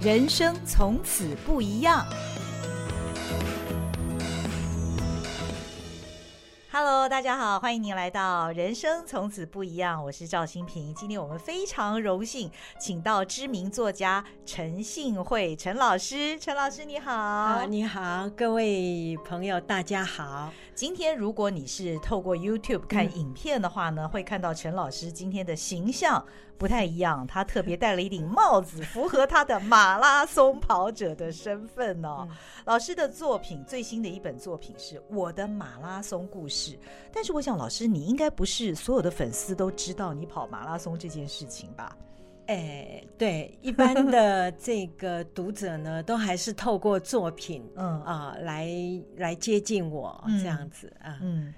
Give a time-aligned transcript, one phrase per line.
[0.00, 2.06] 人生从此不一样。
[6.70, 10.94] Hello，大家好，欢迎您来到《人生从此不一样》，我是赵新平。
[10.94, 12.48] 今天我们非常荣幸，
[12.78, 16.38] 请到知名作家陈信惠陈老师。
[16.38, 17.12] 陈老师你好。
[17.12, 20.52] 啊，你好，各位朋友，大家好。
[20.78, 26.24] 今天如果你是透过 YouTube 看影片的话呢，嗯、会看到陈老师今天的形象
[26.56, 32.18] 不太一样，他特别戴了一顶帽子，符合他的马拉松跑者的身份哦。
[32.30, 36.78] 嗯、老师的作品最新的一本作品是我的马拉松故事，
[37.12, 41.96] 但是我想老师你应该不是所有的粉丝都知道你跑马拉松这件事情吧？
[42.48, 48.66] 哎，对，一般的 这个读者呢，都还是透过作品，嗯啊，来
[49.16, 51.52] 来接近我这样子啊，嗯。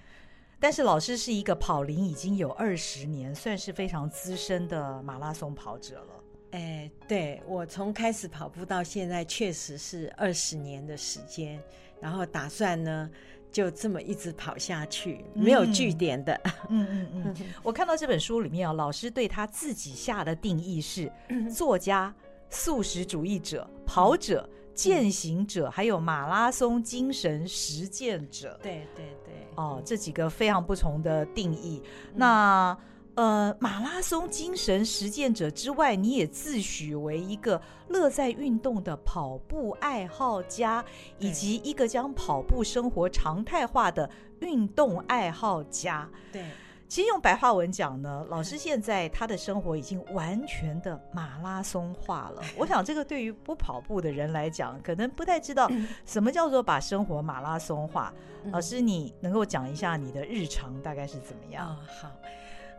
[0.58, 6.24] 但是老师是一个跑龄已经有二十年，算是非常资深的马拉松跑者了。
[6.50, 11.62] 哎，对，我从开始跑步到现在，确实是二十年的时间，
[12.00, 13.08] 然后打算呢。
[13.50, 16.40] 就这么一直跑下去，没有据点的。
[16.68, 17.46] 嗯嗯嗯，嗯。
[17.62, 21.10] 我看到这本书里面啊，老师对他自己下的定义是：
[21.52, 22.14] 作家、
[22.48, 28.58] 素食主义者、跑者、践行者，还有马拉松精神实践者。
[28.62, 29.34] 对对对。
[29.56, 31.82] 哦，这几个非常不同的定义。
[32.14, 32.76] 那。
[33.16, 40.82] 呃，马拉松精神实践者之外，你也自诩为一个乐在运动的跑步爱好家，
[41.18, 44.08] 以及一个将跑步生活常态化的
[44.40, 46.08] 运动爱好家。
[46.32, 46.44] 对，
[46.88, 52.42] 其实用白话文讲呢，老师现在他的生活已经完全的马拉松化了。
[52.56, 55.70] 我想，这个对于不跑步的人来讲，可能不太知道
[56.06, 58.14] 什么叫做把生活马拉松化。
[58.50, 61.68] 老师，你能够讲一下你的日常大概是怎么样？
[61.68, 62.10] 哦，好。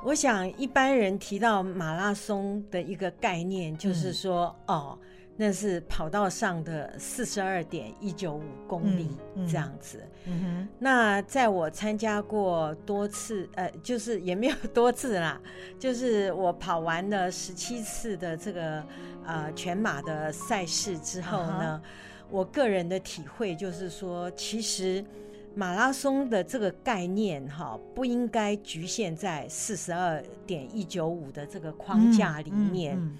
[0.04, 5.00] 我想一般人提到马拉松的一个概念，就是说，嗯、哦，
[5.38, 9.10] 那是跑道上的四十二点一九五公里
[9.48, 10.00] 这样子。
[10.26, 15.40] 嗯嗯嗯、那在我参加过多次，呃，就是也没有多次啦，
[15.78, 18.84] 就是我跑完了十七次的这个
[19.24, 21.92] 呃全马的赛事之后呢，嗯、
[22.32, 25.06] 我个人的体会就是说，其实。
[25.54, 33.18] 马拉松的这个概念，哈，不应该局限在四十二点一九五的这个框架里面，嗯嗯嗯、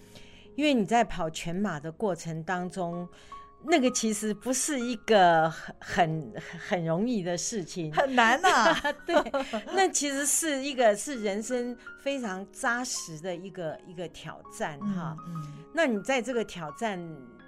[0.56, 3.08] 因为你在跑全马的过程当中，
[3.66, 8.74] 那个其实不是一个很很很容易的事情，很难啊。
[9.06, 9.16] 对，
[9.76, 15.36] 那其实是一个是人生非常扎实的一个一个挑战，哈、嗯。
[15.36, 16.98] 嗯、那你在这个挑战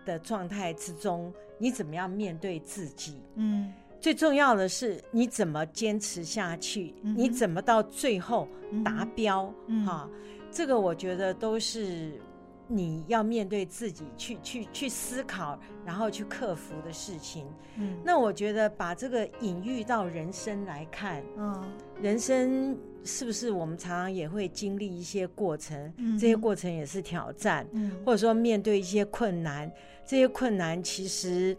[0.06, 3.24] 的状态之中，你怎么样面对自己？
[3.36, 3.72] 嗯。
[4.04, 8.50] 最重要的是你怎么坚持下去，嗯、你怎么到最后
[8.84, 9.46] 达标？
[9.86, 10.10] 哈、
[10.52, 12.20] 这个我觉得都是
[12.68, 17.48] 你要面对自己去去去思考，然后去克服的事情。
[17.78, 21.64] 嗯，那我觉得把这个隐喻到人生来看，嗯，
[22.02, 25.94] 人生是不是我们常常也会经历一些过程？
[25.96, 29.72] 嗯、这些过程也是挑战，嗯、或者说面对一些困难，
[30.06, 31.56] 这些困难其实。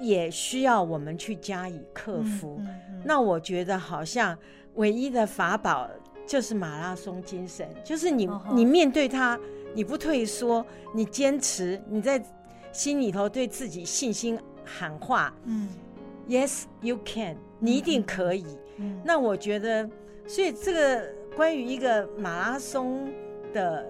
[0.00, 2.56] 也需要我们去加以克服。
[2.60, 4.36] 嗯嗯嗯、那我觉得好像
[4.74, 5.88] 唯一的法宝
[6.26, 9.38] 就是马拉松精神，就是你、哦、你面对它，
[9.74, 10.64] 你不退缩，
[10.94, 12.22] 你坚持，你在
[12.72, 15.34] 心里头对自己信心喊话。
[15.44, 15.68] 嗯
[16.28, 18.46] ，Yes, you can，你一定可以。
[19.04, 19.88] 那我觉得，
[20.26, 23.12] 所以这个关于一个马拉松
[23.52, 23.86] 的。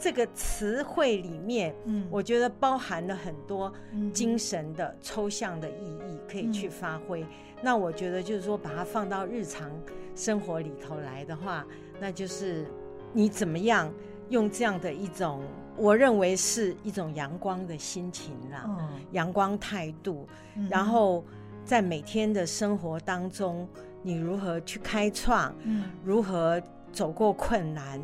[0.00, 3.70] 这个词汇里面，嗯，我觉得包含了很多
[4.14, 7.22] 精神的抽象的意义，可以去发挥。
[7.22, 7.28] 嗯、
[7.60, 9.70] 那我觉得就是说，把它放到日常
[10.16, 11.66] 生活里头来的话，
[12.00, 12.64] 那就是
[13.12, 13.92] 你怎么样
[14.30, 15.42] 用这样的一种，
[15.76, 21.22] 我认为是一种阳光的心情啦，嗯、阳光态度，嗯、然后
[21.62, 23.68] 在每天的生活当中，
[24.02, 26.58] 你如何去开创，嗯，如何。
[26.92, 28.00] 走过困难，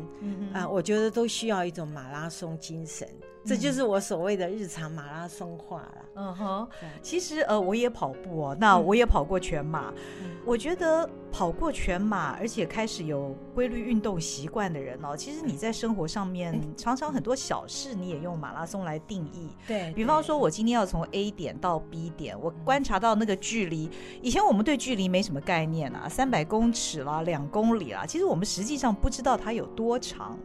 [0.53, 5.97] 啊，我觉得都需要一种马拉松精神，嗯、这就是我所谓的日常马拉松化了。
[6.15, 6.67] 嗯哼，
[7.01, 19.49] 其实呃，我也跑步哦，那我也跑过全马，嗯、我觉得跑过全马，而且开始有规律运动习惯的人哦，其实你在生活上面、嗯、常常很多小事，你也用马拉松来定义。
[19.67, 23.89] 对，比方说，我今天要从 A 点到 B 点，我观察到那个距离，
[24.21, 30.37] 以前我们对距离没什么概念啊，三百公尺啦，两公里啦，其实我们实际上不知道它有多长。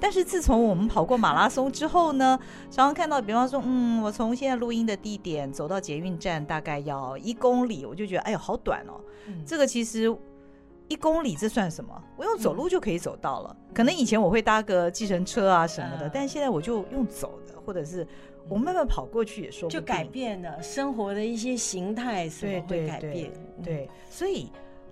[0.00, 2.38] 但是自从我们跑过马拉松之后呢，
[2.70, 9.00] 常常看到，比方说，嗯，我从现在录音的地点走到捷运站大概要一公里，我就觉得，哎呦，好短哦。
[9.26, 10.14] 嗯、这个其实
[10.86, 12.00] 一公里这算什么？
[12.16, 13.56] 我用走路就可以走到了。
[13.74, 18.06] 可能以前我会搭个计程车啊什么的，但现在我就用走的，或者是
[18.48, 19.80] 我慢慢跑过去也说不定。
[19.80, 23.12] 就改变了生活的一些形态，什么会改变？
[23.12, 23.30] 对，对，
[23.62, 24.50] 对，对，所以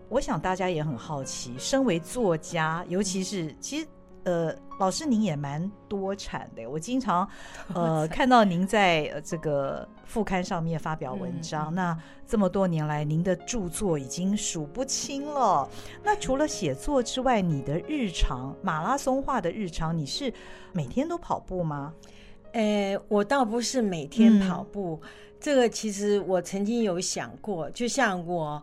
[0.08, 3.86] 我想大家也很好奇，身为作家，尤其是其实。
[4.24, 7.26] 呃，老师您也蛮多产的，我经常
[7.72, 11.72] 呃看到您在这个副刊上面发表文章。
[11.72, 15.68] 嗯、那这么多年来，您的著作已经数不清了。
[16.02, 20.32] 那除了写作之外，你的日常马拉松化的日常，你是
[20.72, 21.94] 每天都跑步吗？
[22.52, 25.08] 呃，我倒不是每天跑步，嗯、
[25.40, 28.62] 这个其实我曾经有想过，就像我。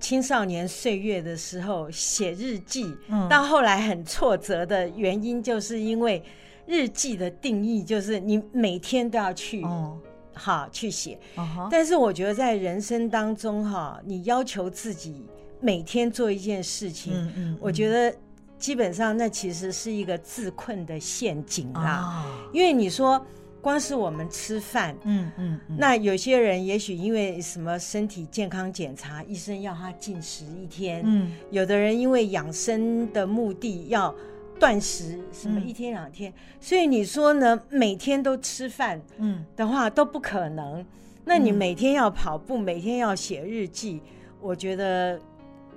[0.00, 6.22] 青少年岁月的时候写日记，嗯，到后来很挫折的原因，就是因为
[6.66, 9.98] 日记的定义就是你每天都要去，哦，
[10.34, 11.18] 好去写。
[11.36, 15.26] 哦，但是我觉得在人生当中，哈，你要求自己
[15.60, 18.16] 每天做一件事情，嗯，嗯，我觉得
[18.58, 23.24] 基本上那其实是一个自困的陷阱啦，哦，因为你说。
[23.68, 34.14] 光是我们吃饭，嗯嗯，嗯，那有些人也许因为什么身体健康检查，医生要他禁食一天，嗯，有的人因为养生的目的要
[34.58, 37.60] 断食，什么一天两天，嗯，所以你说呢？
[37.68, 40.82] 每天都吃饭，嗯的话都不可能。
[41.26, 44.00] 那你每天要跑步，每天要写日记，
[44.40, 45.20] 我觉得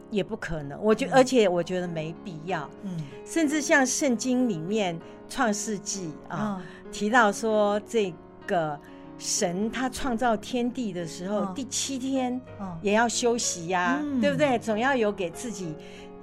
[0.09, 0.81] 也不可能。
[0.81, 2.69] 我觉，而且我觉得没必要。
[2.83, 4.97] 嗯，甚至像圣经里面
[5.27, 6.63] 创世纪啊。
[6.91, 8.13] 提到说，这
[8.45, 8.79] 个
[9.17, 12.39] 神他创造天地的时候，哦、第七天
[12.81, 14.57] 也要休息呀、啊，嗯、对不对？
[14.59, 15.75] 总要有给自己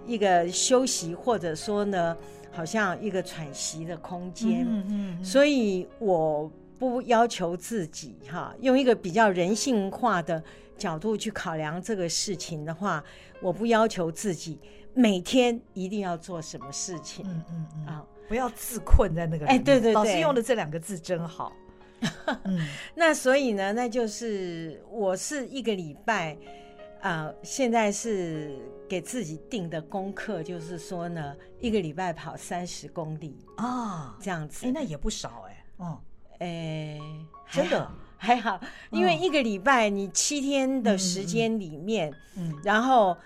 [0.06, 2.16] 一个休息，或者说呢，
[2.52, 4.64] 好像一个喘息的空间。
[4.68, 10.42] 嗯嗯嗯、所以我不要求自己哈，用一个比较人性化的
[10.76, 13.02] 角度去考量这个事情的话，
[13.40, 14.58] 我不要求自己
[14.92, 17.24] 每天一定要做什么事情。
[17.26, 18.04] 嗯嗯嗯啊。
[18.28, 19.46] 不要自困在那个。
[19.46, 21.52] 哎，欸、对对对，老师用的这两个字真好。
[22.44, 26.34] 嗯，那所以呢，那就是我是一个礼拜，
[27.00, 28.56] 啊、呃，现在是
[28.88, 34.66] 给自己定的功课，就是说呢，一个礼拜跑三十公里啊，这样子。
[34.66, 35.64] 哎、欸，那也不少哎、欸。
[35.78, 35.98] 嗯，
[36.38, 37.00] 哎、欸，
[37.50, 38.60] 真的 还好，
[38.90, 42.12] 因为一个礼拜你七天的时间里面，
[42.62, 43.16] 然后。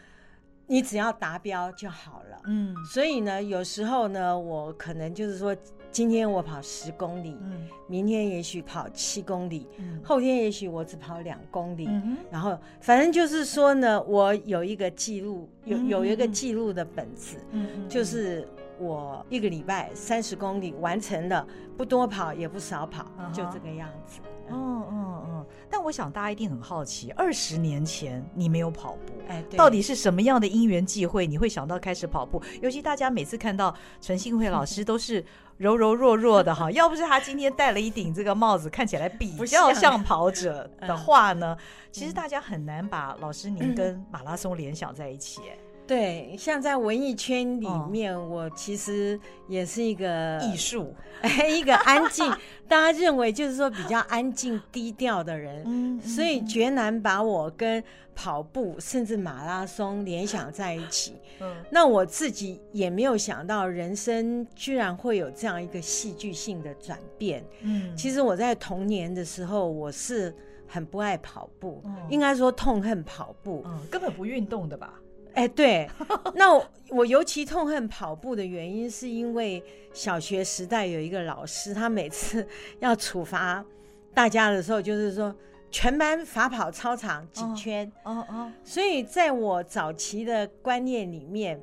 [0.72, 5.54] 你只要达标就好了，嗯，所以呢，有时候呢，我可能就是说，
[5.90, 18.48] 今天我跑十公里，嗯，明天也许跑七公里，嗯，后天也许我只跑两公里，嗯，然后反正就是说呢，我有一个记录，有有一个记录的本子，嗯，就是
[18.82, 21.46] 我一个礼拜三十公里完成了，
[21.76, 24.20] 不多跑也不少跑，就这个样子。
[24.50, 32.42] 嗯嗯嗯，但我想大家一定很好奇，二十年前你没有跑步，哎，到底是什么样的因缘际会，你会想到开始跑步？
[32.60, 35.24] 尤其大家每次看到陈信惠老师都是
[35.58, 41.56] 柔柔弱弱的哈， 要不是他今天戴了一顶这个帽子，看起来比较像跑者的话呢，
[41.92, 45.40] 其实大家很难把老师您跟马拉松联想在一起。
[45.86, 49.18] 对，像在文艺圈里面，哦、我其实
[49.48, 50.94] 也是一个艺术，
[51.50, 52.26] 一个安静，
[52.68, 57.82] 大家认为就是说比较安静低调的人，嗯、所以绝难把我跟
[58.14, 61.14] 跑步甚至马拉松联想在一起。
[61.40, 67.44] 嗯、 那我自己也没有想到，人生居然会有这样一个戏剧性的转变。
[67.62, 70.34] 嗯，其实我在童年的时候，我是
[70.66, 74.94] 很不爱跑步，嗯、应该说痛恨跑步，嗯、根本不运动的吧。
[75.34, 75.88] 哎，对，
[76.34, 79.62] 那我，我尤其痛恨跑步的原因，是因为
[79.92, 82.46] 小学时代有一个老师，他每次
[82.80, 83.64] 要处罚
[84.12, 85.34] 大家的时候，就是说
[85.70, 91.60] 全班罚跑操场几圈，哦哦，哦所以在我早期的观念里面，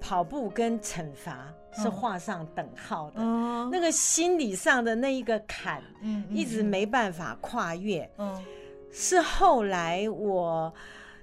[0.00, 8.10] 跑步跟惩罚是画上等号的，哦、那个心理上的那一个坎，嗯，一直没办法跨越，
[8.90, 10.74] 是后来我。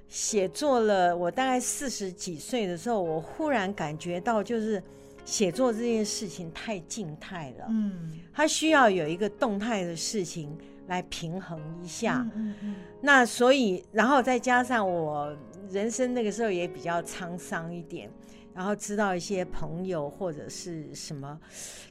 [0.10, 4.82] 写作了，我大概四十几岁的时候，我忽然感觉到，就是
[5.24, 15.32] 写作这件事情太静态了，嗯，它需要有一个动态的事情来平衡一下，嗯嗯嗯，那所以，然后再加上我
[15.70, 18.10] 人生那个时候也比较沧桑一点，
[18.56, 21.40] 然后知道一些朋友或者是什么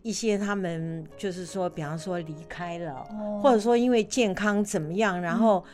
[0.02, 5.64] 一些他们就是说，比方说离开了，哦，或者说因为健康怎么样，然后。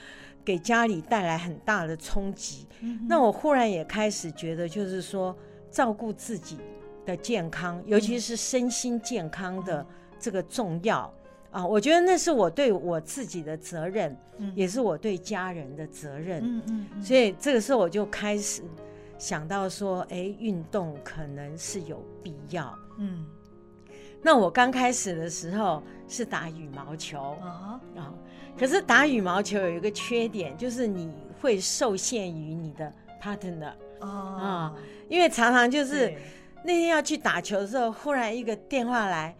[0.45, 5.35] 给家里带来很大的冲击，嗯、那我忽然也开始觉得，就是说
[5.71, 6.59] 照顾自己
[7.07, 9.85] 的健康，嗯、尤其是身心健康的
[10.21, 11.13] 这个重要、
[11.53, 11.67] 嗯、啊！
[11.67, 16.43] 我觉得那是我对我自己的责任，嗯、也是我对家人的责任。
[16.45, 18.63] 嗯嗯嗯、所以这个时候我就开始
[19.19, 22.77] 想到说，哎，运动可能是有必要。
[22.99, 23.25] 嗯，
[24.23, 27.37] 那我刚开始的时候是打羽毛球。
[27.41, 28.15] 啊啊，
[28.58, 34.75] 可是打羽毛球有一个缺点，就是你会受限于你的 partner 啊，
[35.08, 36.12] 因为常常就是
[36.64, 39.37] 那天要去打球的时候，忽然一个电话来，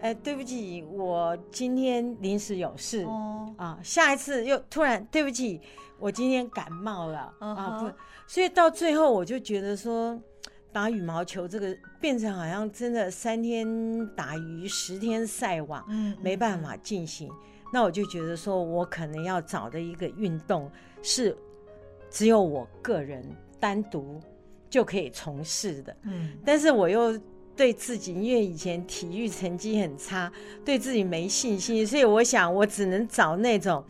[0.00, 3.06] 哎，对不起，我今天临时有事。
[3.56, 5.60] 啊，下一次又突然对不起，
[5.98, 7.32] 我今天感冒了。
[7.40, 7.90] 啊，不。
[8.26, 10.18] 所以到最后，我就觉得说，
[10.72, 17.30] 打羽毛球这个变成好像真的三天打鱼十天晒网，嗯，没办法进行。
[17.72, 20.70] 那我就觉得说，我可能要找的一个运动
[21.02, 21.36] 是
[22.10, 23.24] 只有我个人
[23.58, 24.20] 单独
[24.68, 26.32] 就可以从事的，嗯。
[26.44, 27.18] 但是我又
[27.56, 30.32] 对自己，因为以前体育成绩很差，
[30.64, 33.84] 对自己没信心，所以我想我只能找那种。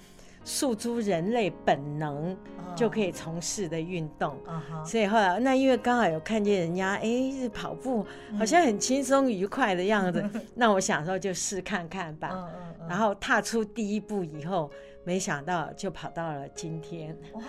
[0.44, 2.36] 诉诸人类本能
[2.74, 4.84] 就可以从事的运动，uh huh.
[4.84, 8.06] 所以后来那因为刚好有看见人家哎跑步
[8.38, 12.48] 好像很轻松愉快的样子，嗯、 那我想说就试看看吧。
[12.88, 14.70] 然后踏出第一步以后，
[15.04, 17.16] 没想到就跑到了今天。
[17.34, 17.42] 哇！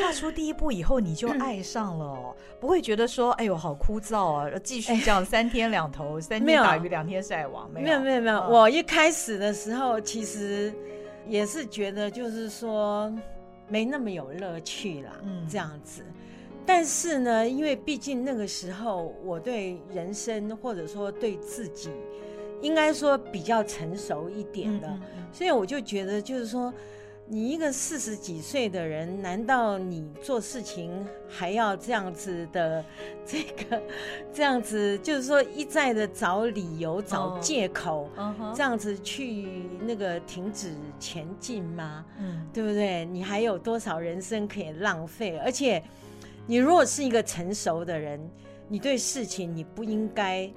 [0.00, 7.70] 踏出第一步以后你就爱上了哦， 不会觉得说哎呦好枯燥啊，继续这样三天两头，哎、三天打鱼两天晒网。
[7.72, 10.72] 没有没有没有，嗯、我一开始的时候其实。
[11.28, 13.12] 也是觉得就是说
[13.68, 16.02] 没那么有乐趣啦，嗯，这样子。
[16.66, 21.90] 但是呢，因为毕竟那个时候我对人生或者说对自己，
[22.60, 26.72] 应该说比较成熟一点的，嗯嗯嗯，所以我就觉得就是说。
[27.32, 30.90] 你一个四十几岁的人，难道你做事情
[31.28, 32.84] 还要这样子的？
[33.24, 33.80] 这个
[34.34, 38.26] 这样子，就是说一再的找理由、找借口，oh.
[38.26, 38.56] uh huh.
[38.56, 42.04] 这样子去那个停止前进吗？
[42.18, 43.04] 嗯，对不对？
[43.04, 45.38] 你还有多少人生可以浪费？
[45.38, 45.80] 而且，
[46.48, 48.20] 你如果是一个成熟的人，
[48.66, 50.52] 你对事情你不应该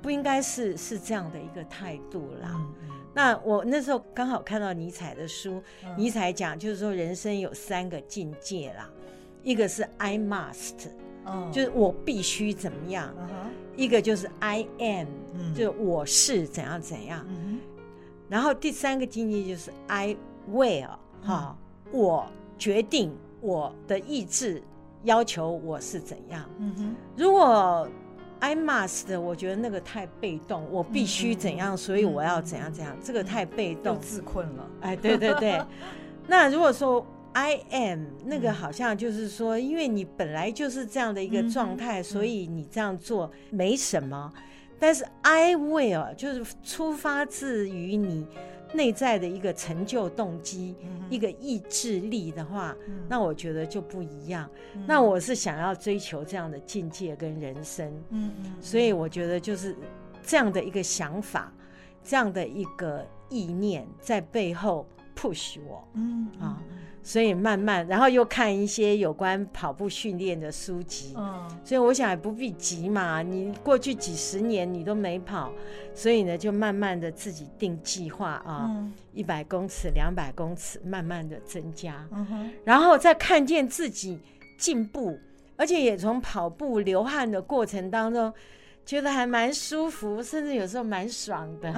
[0.00, 2.50] 不应该是是这样的一个态度啦。
[2.52, 2.74] 嗯
[3.14, 8.90] 那我那时候刚好看到尼采的书，嗯、尼采讲就是说人生有三个境界啦，
[9.42, 10.88] 一个是 I must，、
[11.24, 17.60] 嗯、就是我必须怎么样；嗯、一个就是 I am，、嗯、就是我是怎样怎样；嗯、
[18.28, 20.16] 然后第三个境界就是 I
[20.50, 20.90] will，
[21.22, 21.56] 哈，
[21.86, 22.26] 嗯、我
[22.58, 24.60] 决定我的意志
[25.04, 26.50] 要求我是怎样。
[26.58, 27.88] 嗯、如果
[28.44, 34.70] I must，我觉得那个太被动，我必须怎样，所以我要怎样怎样，这个太被动，自困了。
[34.82, 35.58] 哎，对对对。
[36.28, 44.30] 那如果说 I am，那个好像就是说，因为你本来就是这样的一个状态，所以你这样做没什么。
[44.78, 48.26] 但是 I will 就是出发自于你。
[48.74, 54.50] 内在的一个成就动机，嗯、一个意志力的话，嗯、那我觉得就不一样。
[54.74, 59.76] 嗯、那我是想要追求这样的境界跟人生，嗯嗯，所以我觉得就是
[60.22, 61.52] 这样的一个想法，
[62.02, 66.62] 这样的一个意念在背后 push 我，嗯啊。
[67.06, 71.12] 所以慢慢，然后又看一些有关跑步训练的书籍。
[71.14, 73.20] 嗯，所以我想也不必急嘛。
[73.20, 75.52] 你过去几十年你都没跑，
[75.94, 78.74] 所以呢就慢慢的自己定计划啊，
[79.12, 82.08] 一百、嗯、公尺、两百公尺，慢慢的增加。
[82.64, 84.18] 然后再看见自己
[84.58, 85.18] 进步，
[85.56, 88.32] 而且也从跑步流汗的过程当中，
[88.86, 91.70] 觉得还蛮舒服，甚至有时候蛮爽的。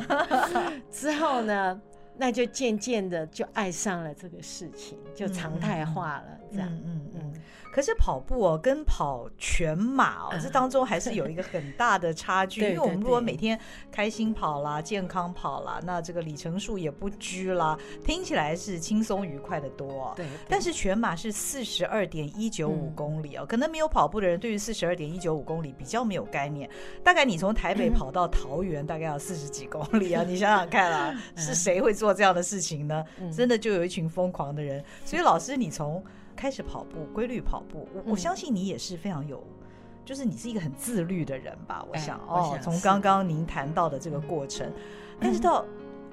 [0.88, 1.83] 之后呢？
[2.18, 6.68] 那就渐渐的就爱上了这个事情，就常态化了，这样。
[6.85, 7.11] 嗯嗯。
[7.14, 7.32] 嗯
[7.76, 12.62] 可是跑步哦，跟跑全马哦，这当中还是有一个很大的差距。
[12.64, 13.61] 因为我们如果每天
[13.92, 20.14] 开心跑啦、健康跑啦，那这个里程数也不拘啦，听起来是轻松愉快的多。
[20.16, 20.25] 对。
[20.49, 26.71] 但是全马是四十二点一九五公里哦，可能没有跑步的人对于四十二点一九五公里比较没有概念。
[27.04, 30.25] 大概你从台北跑到桃园，大概要四十几公里啊！
[30.26, 33.04] 你想想看啊，是谁会做这样的事情呢？
[33.37, 34.83] 真的就有一群疯狂的人。
[35.04, 36.02] 所以老师，你从
[36.36, 39.66] 开始跑步，规律跑步，我我相信你也是非常有，嗯、
[40.04, 41.84] 就是你是一个很自律的人吧？
[41.90, 44.72] 我想、哎、哦，从刚刚您谈到的这个过程，嗯、
[45.18, 45.64] 但是到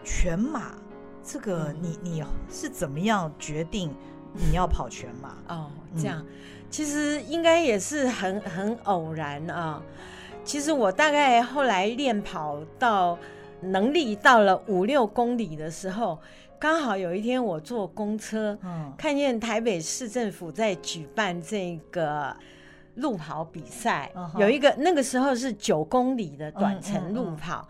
[0.03, 0.75] 全马
[1.21, 3.93] 这个你，你你是怎么样决定
[4.33, 5.37] 你要跑全马？
[5.53, 6.27] 哦，这样，嗯、
[6.69, 9.83] 其实应该也是很很偶然啊。
[10.45, 13.17] 其实我大概后来练跑到
[13.59, 16.17] 能力到了五六公里的时候。
[16.63, 22.33] 刚好有一天我坐公车，嗯，看见台北市政府在举办这个
[22.95, 27.67] 路跑比赛，有一个那个时候是九公里的短程路跑。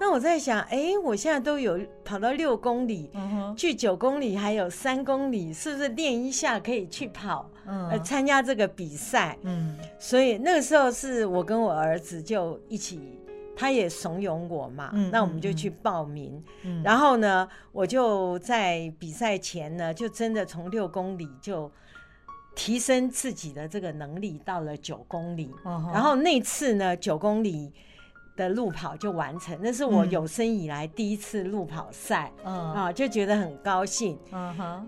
[0.00, 3.08] 那我在想，哎，我现在都有跑到六公里，
[3.56, 7.48] 距九公里还有三公里，是不是练一下可以去跑？
[7.64, 9.38] 呃，参加这个比赛。
[9.42, 13.20] 嗯，所以那个时候是我跟我儿子就一起，
[13.56, 16.42] 他也怂恿我嘛，那我们就去报名。
[16.82, 21.70] 然后呢，我就在比赛前呢，就真的从六公里就
[22.54, 25.50] 提升自己的这个能力到了九公里。
[25.92, 27.72] 然后那次呢，九公里。
[28.34, 34.18] 的路跑就完成，那是我有生以来第一次路跑赛，嗯啊，就觉得很高兴。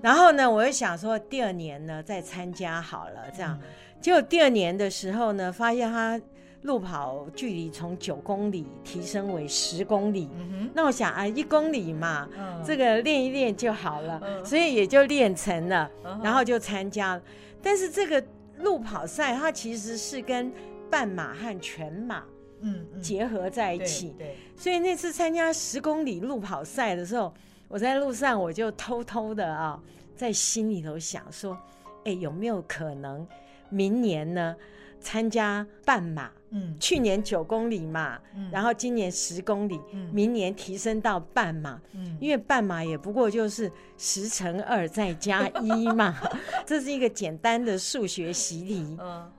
[0.01, 3.59] 然后呢，我又想说第二年呢再参加好了，这样。
[3.63, 3.69] 嗯、
[4.01, 6.19] 结果第二年的时候呢，发现他
[6.65, 10.69] 路跑距离从九公里提升为十公里，嗯。
[10.75, 17.23] 那我想啊，一公里嘛，嗯、这个练一练就好了，嗯、所以也就练成了，嗯、然后就参加了。
[17.63, 18.23] 但是这个
[18.59, 20.53] 路跑赛它其实是跟
[20.91, 22.25] 半马和全马。
[22.67, 27.31] 嗯，结合在一起，对，所以那次参加十公里路跑赛的时候，
[27.69, 29.79] 我在路上我就偷偷的啊，
[30.17, 31.59] 在心里头想说，
[32.07, 33.27] 哎，有没有可能
[33.69, 34.57] 明年呢
[35.05, 36.31] 参加半马？
[36.57, 46.17] 嗯，去年九公里嘛，嗯，然后今年十公里，嗯，明年提升到半马，嗯，因为半马也不过就是十乘二再加一嘛，
[46.65, 49.31] 这是一个简单的数学习题，嗯。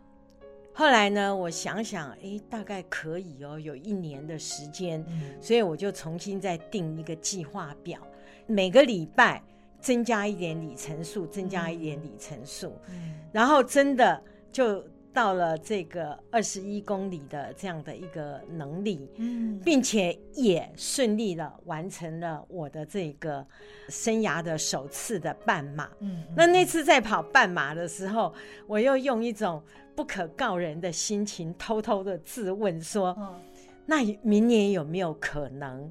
[0.74, 7.98] 后来呢，我想想，哎，大概可以哦，有一年的时间，嗯、所以我就重新再定一个计划表，
[8.46, 9.42] 每个礼拜
[9.80, 14.84] 增加一点里程数，增加一点里程数，嗯、然后真的就
[15.16, 23.44] 到了这个二十一公里的这样的一个能力，嗯，并且也顺利的完成了我的这个
[23.90, 28.32] 生涯的首次的半马，嗯，那那次在跑半马的时候，
[28.68, 29.64] 我又用一种。
[29.96, 33.40] 不可告人的心情，偷偷的自问说：“嗯、
[33.86, 35.90] 那明年有没有可能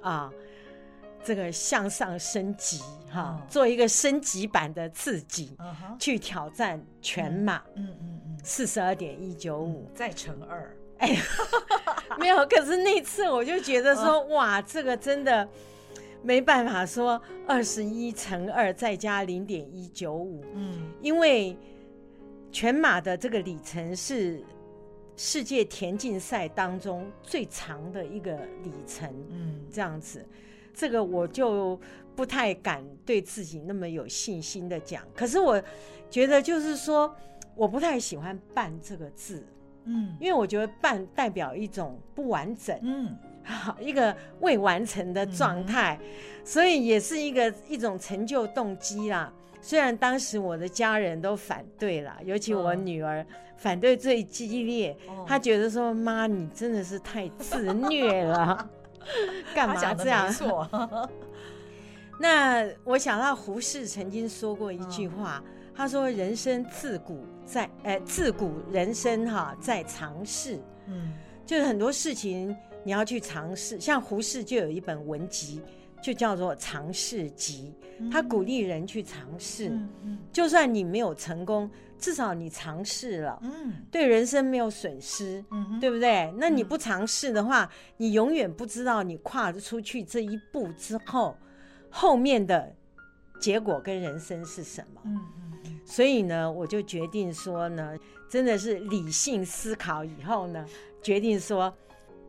[0.00, 0.32] 啊？
[1.24, 2.78] 这个向上升级
[3.10, 7.62] 哈，嗯、做一个升级版的自己，嗯、去挑战全马？
[7.74, 10.76] 嗯嗯嗯，四十二点一九五再乘二。
[10.98, 11.16] 哎，
[12.18, 12.46] 没有。
[12.46, 15.48] 可是那次我就觉得说，嗯、哇，这个真的
[16.22, 20.44] 没办法说二十一乘二再加零点一九五。
[20.54, 21.56] 嗯，因为。
[22.54, 24.44] 全马的这个里程是
[25.16, 30.22] 世界田径赛当中最长的一个里程，嗯，这样子，
[30.74, 31.78] 这个我就
[32.14, 35.02] 不太敢对自己那么有信心的讲。
[35.14, 35.62] 可是我
[36.10, 37.14] 觉得就是说，
[37.54, 39.44] 我不太喜欢“半”这个字，
[39.84, 43.16] 嗯，因为我觉得“半”代表一种不完整，嗯，
[43.80, 45.98] 一个未完成的状态，
[46.44, 49.32] 所以也是一个一种成就动机啦。
[49.60, 53.24] 虽然当时我的家人都反对了，尤其我女儿
[53.56, 58.68] 反对最激烈，嗯、她觉得说：“妈，你真的是太自虐了，
[59.54, 60.68] 干嘛这样？”错。
[62.18, 71.12] 那我想到胡适曾经说过一句话，嗯、他说：“人生自古在，呃，自古人生哈在尝试，嗯，
[71.44, 73.80] 就是很多事情你要去尝试。
[73.80, 75.60] 像胡适就有一本文集。”
[76.02, 77.72] 就叫做尝试集，
[78.10, 81.70] 他鼓励人去尝试，嗯嗯、就算你没有成功，
[82.02, 86.34] 至少你尝试了，嗯、对人生没有损失，嗯、对不对？
[86.36, 91.36] 那你不尝试的话，嗯、你永远不知道你跨出去这一步之后，
[91.88, 92.74] 后面的
[93.40, 95.00] 结果跟人生是什么。
[95.04, 95.20] 嗯
[95.64, 97.96] 嗯、所以呢，我就决定说呢，
[98.28, 100.66] 真的是理性思考以后呢，
[101.00, 101.72] 决定说。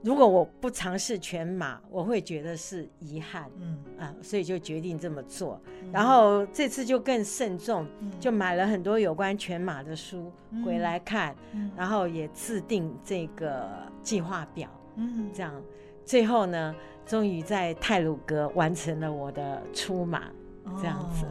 [0.04, 3.78] 如果我不尝试全马，我会觉得是遗憾，嗯。
[3.98, 5.62] 啊，所以就决定这么做。
[5.82, 10.32] 嗯、然后这次就更慎重，嗯、就买了很多有关全马的书
[10.66, 13.70] 回来看，嗯、然后也制定这个
[14.02, 15.54] 计划表，嗯，这样。
[16.04, 20.24] 最后呢，终于在泰鲁格完成了我的出马，
[20.78, 21.26] 这样子。
[21.26, 21.30] 哦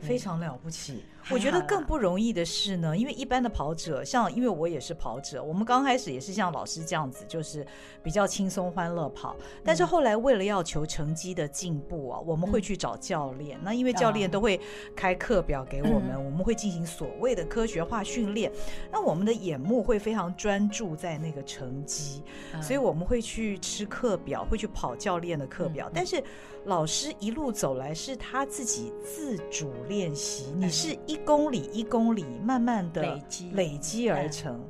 [0.00, 7.66] 非常了不起，我觉得 更不容易的是呢，因为一般的跑者，像因为我也是跑者，我们刚开始也是像老师这样子，就是
[8.02, 14.60] 比较轻松欢乐跑，但是后来为了要求成绩的进步啊，我们会去找教练，那因为教练都会
[14.96, 18.50] 开课表给我们，我们会进行所谓的科学化训练，
[18.90, 22.22] 那我们的眼目会非常专注在那个成绩，
[22.62, 26.22] 所以我们会去吃课表，会去跑教练的课表，但是。
[26.66, 33.50] 老师一路走来是他自己自主练习，你是一公里一公里慢慢的累积。
[33.52, 34.60] 累积而成，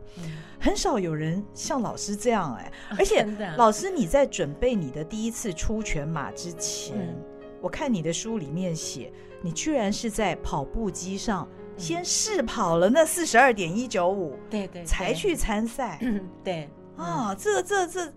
[0.59, 3.23] 很少有人像老师这样哎， 而且
[3.57, 7.15] 老师你在准备你的第一次出全马之前，
[7.61, 16.01] 我看你的书里面写，你居然是在跑步机上先试跑了那四十二点一九五，对对，才去参赛，
[16.43, 18.13] 对啊，这这这。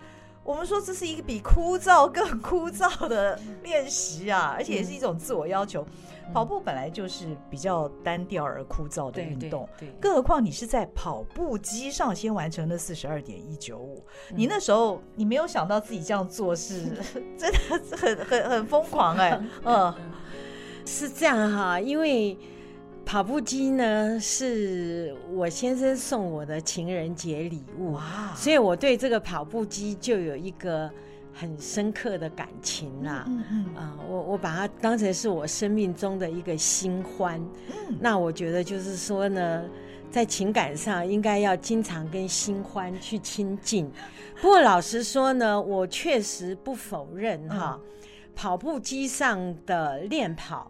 [0.45, 5.81] 我们说这是一个比枯燥更枯燥的练习啊，而且也是一种自我要求。
[5.83, 16.85] 嗯、跑步本来就是比较单调而枯燥的运动，对对对，更何况你是在跑步机上先完成了四十二点一九五，你那时候你没有想到自己这样做是
[17.37, 17.59] 真的
[17.97, 19.93] 很很很疯狂哎、欸， 嗯，
[20.85, 22.37] 是这样哈，因为。
[23.05, 28.31] 跑步机呢，是我先生送我的情人节礼物，哇。
[28.33, 30.89] 所以我对这个跑步机就有一个
[31.33, 33.25] 很深刻的感情啦。
[33.27, 37.39] 嗯嗯啊、呃，我我把它当成是我生命中的一个新欢。
[37.67, 39.63] 嗯、那我觉得就是说呢，
[40.11, 43.91] 在情感上应该要经常跟新欢去亲近。
[44.41, 50.69] 不过老实说呢，我确实不否认哈，嗯、跑步机上的练跑。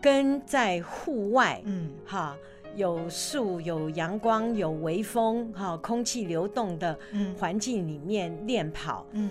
[0.00, 2.36] 跟在户外，嗯，哈，
[2.74, 6.98] 有树、有阳光、有微风，哈，空气流动的
[7.38, 9.30] 环境里面练跑，嗯，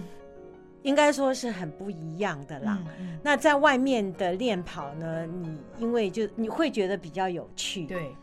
[0.84, 2.78] 应该说是很不一样的啦。
[3.24, 8.15] 那在外面的练跑呢，你因为就你会觉得比较有趣，对。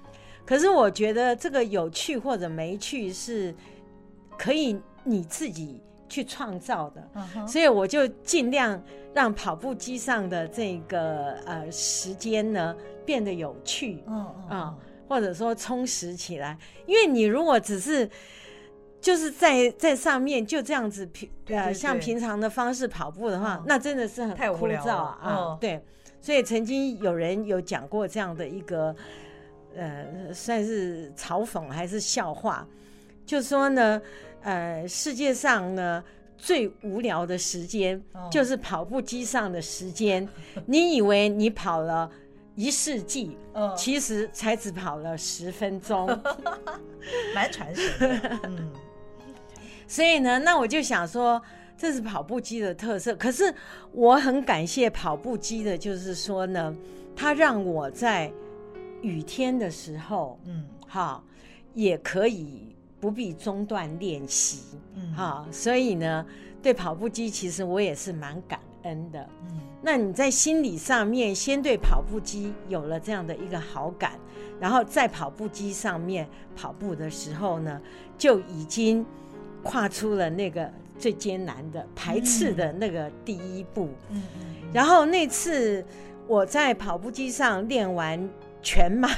[0.44, 3.54] 可是我觉得这个有趣或者没趣是
[4.38, 14.74] 可以你自己去创造的，所以我就尽量让跑步机上的这个呃时间呢变得有趣，嗯啊、
[15.06, 16.56] 或者说充实起来。
[16.86, 18.08] 因为你如果只是
[19.00, 25.56] 就是在在上面就这样子平呃像平常的方式跑步的话，嗯、那真的是很枯燥啊。
[25.60, 25.82] 对。
[26.20, 28.94] 所以曾经有人有讲过这样的一个
[29.76, 32.66] 呃算是嘲讽还是笑话，
[33.24, 34.00] 就说呢。
[34.40, 36.02] 呃，世界上呢
[36.36, 40.22] 最无聊的时间就是跑步机上的时间。
[40.54, 40.62] Oh.
[40.64, 42.08] 你以为你跑了
[42.54, 43.76] 一世纪，oh.
[43.76, 46.06] 其实才只跑了十分钟，
[47.34, 48.38] 蛮传神的。
[48.44, 48.72] 嗯，
[49.88, 51.42] 所以呢，那我就想说，
[51.76, 53.16] 这是跑步机的特色。
[53.16, 53.52] 可是
[53.90, 56.72] 我很感谢跑步机的，就是说呢，
[57.16, 58.32] 它让我在
[59.02, 61.20] 雨天的时候，嗯，哈，
[61.74, 62.68] 也可以。
[63.00, 66.26] 不必中断练习，嗯，哈，所以呢，
[66.60, 69.24] 对跑步机其实我也是蛮感恩的。
[69.48, 74.18] 嗯，那你在心理上面先对跑步机有了这样的一个好感，
[74.58, 77.80] 然后在跑步机上面跑步的时候呢，
[78.18, 79.06] 就已经
[79.62, 83.88] 跨出了那个最艰难的排斥的那个第一步。
[84.10, 85.84] 嗯嗯，然后那次
[86.26, 88.28] 我在跑步机上练完。
[88.60, 89.08] 全马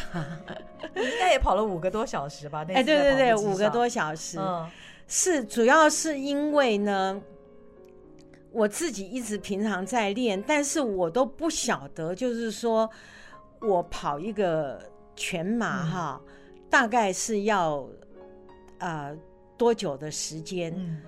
[0.94, 2.61] 应该也跑了五个多小时吧？
[2.68, 4.68] 哎，对对对，五个多小时，嗯、
[5.09, 7.20] 是主要是因为呢，
[8.53, 12.88] 我自己一直平常在练，但是我都不晓得，就是说
[13.61, 14.79] 我跑一个
[15.16, 17.88] 全马哈，嗯、大概是要
[18.79, 19.16] 呃
[19.60, 20.72] 多久的时间？
[20.74, 21.02] 嗯、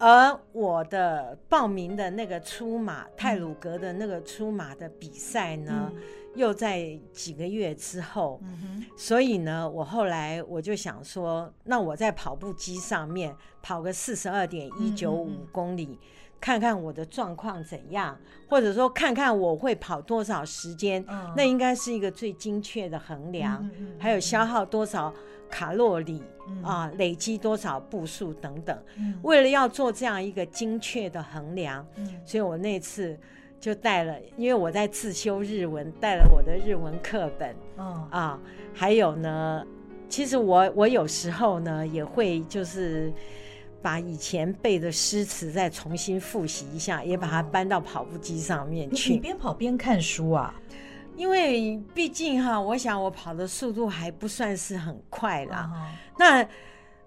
[0.00, 5.92] 而我的报名的那个出马泰鲁格的那个出马的比赛呢？
[5.94, 6.02] 嗯
[6.34, 15.98] 又在几个月之后，嗯、所以呢，我后来我就想说，那我在跑步机上面跑个四十二点一九五公里，嗯、
[16.40, 25.12] 看看我的状况怎样，或者说看看我会跑多少时间，嗯、那应该是一个最精确的衡量，还有消耗多少
[25.52, 28.76] 卡路里、嗯、啊，累积多少步数等等。
[28.96, 33.16] 嗯、为了要做这样一个精确的衡量，嗯、所以我那次。
[33.62, 38.36] 就带了，因为我在自修日文，带了我的日文课本，嗯啊，
[38.74, 39.64] 还有呢，
[40.08, 43.12] 其实我我有时候呢也会就是
[43.80, 49.12] 把以前背的诗词再重新复习一下，也把它搬到跑步机上面去。
[49.12, 50.52] 你边跑边看书啊？
[51.16, 55.70] 因为毕竟哈，我想我跑的速度还不算是很快啦。
[55.74, 56.48] 嗯、那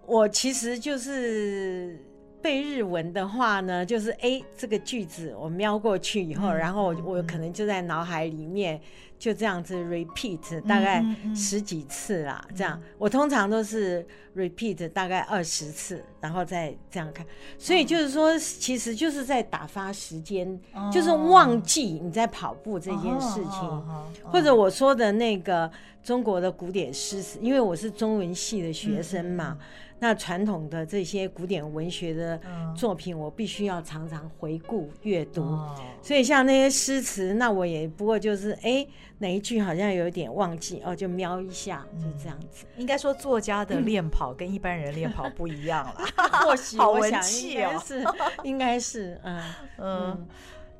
[0.06, 2.00] 我其实就是。
[2.46, 8.80] 背日文的话呢，就是哎，这个句子我瞄过去以后，嗯、然后我我可能就在脑海里面
[9.18, 11.04] 就这样子 repeat 大概
[11.36, 12.46] 十几次啦。
[12.48, 14.06] 嗯、这样我通常都是
[14.36, 17.26] repeat 大概二十次，然后再这样看。
[17.58, 23.84] 所以就是说，其实就是在打发时间，哦、就是忘记你在跑步这件事情，
[24.24, 25.72] 或者我说的那个
[26.04, 29.58] 中国的古典诗词，因为我是中文系的学生嘛。
[30.06, 32.40] 嗯那传统的这些古典文学的
[32.78, 35.42] 作品，我必须要常常回顾阅读。
[35.42, 38.86] 哦、所以像那些诗词，那我也不过就是哎，
[39.18, 42.68] 哪一句好像有点忘记哦，就瞄一下，就这样子。
[42.78, 45.96] 应该说，作家的练跑跟一般人练跑不一样了。
[46.46, 48.06] 或许好文气哦，是
[48.44, 49.42] 应该是嗯
[49.80, 50.28] 嗯，嗯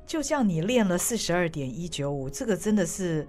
[0.06, 3.26] 就像你练了四十二点一九五，这个真的是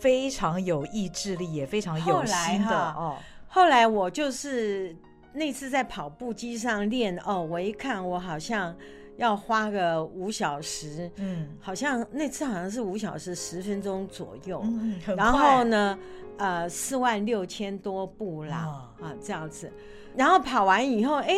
[0.00, 3.16] 非常有意志力，也非常有心的哦。
[3.46, 4.96] 后来我就是。
[5.36, 8.74] 那次在跑步机上练哦，我一看我好像
[9.18, 15.98] 要花个五小时，嗯，好像那次好像是五小时十分钟左右，嗯，然后呢，
[16.38, 19.70] 呃，四万六千多步啦，啊，这样子，
[20.16, 21.34] 然后跑完以后，哎，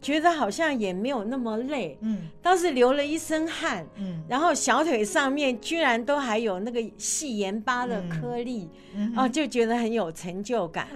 [0.00, 10.86] 觉得好像也没有那么累，嗯，倒是流了一身汗，嗯，然后小腿上面居然都还有那个细盐巴的颗粒，嗯，啊，就觉得很有成就感。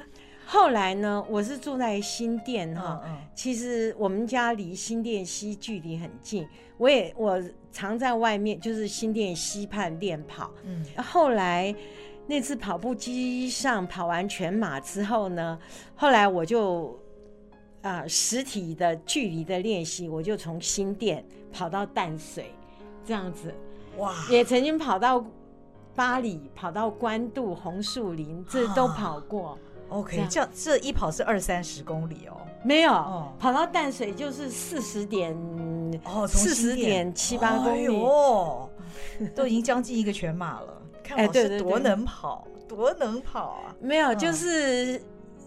[0.46, 10.50] 后来呢，我是住在新店哈，嗯嗯、其实我们家离新店西距离很近，我也我常在外面，就是新店西畔练跑。
[10.64, 11.74] 嗯，后来
[12.26, 15.58] 那次跑步机上跑完全马之后呢，
[15.96, 16.88] 后来我就
[17.82, 22.52] 啊、呃、实体的距离的练习，我就从新店跑到淡水，
[23.04, 23.52] 这样子，
[23.96, 25.24] 哇，也曾经跑到
[25.94, 29.58] 巴黎，跑到关渡红树林，这都跑过。
[29.88, 32.92] OK，这样这一跑是二三十公里哦，没有，
[33.38, 35.32] 跑到淡水就是四十点
[36.04, 38.68] 哦，四十点七八公里哦，
[39.34, 40.82] 都已经将近一个全马了。
[41.04, 43.76] 看我是多能跑，多能跑啊！
[43.78, 45.00] 没有，就是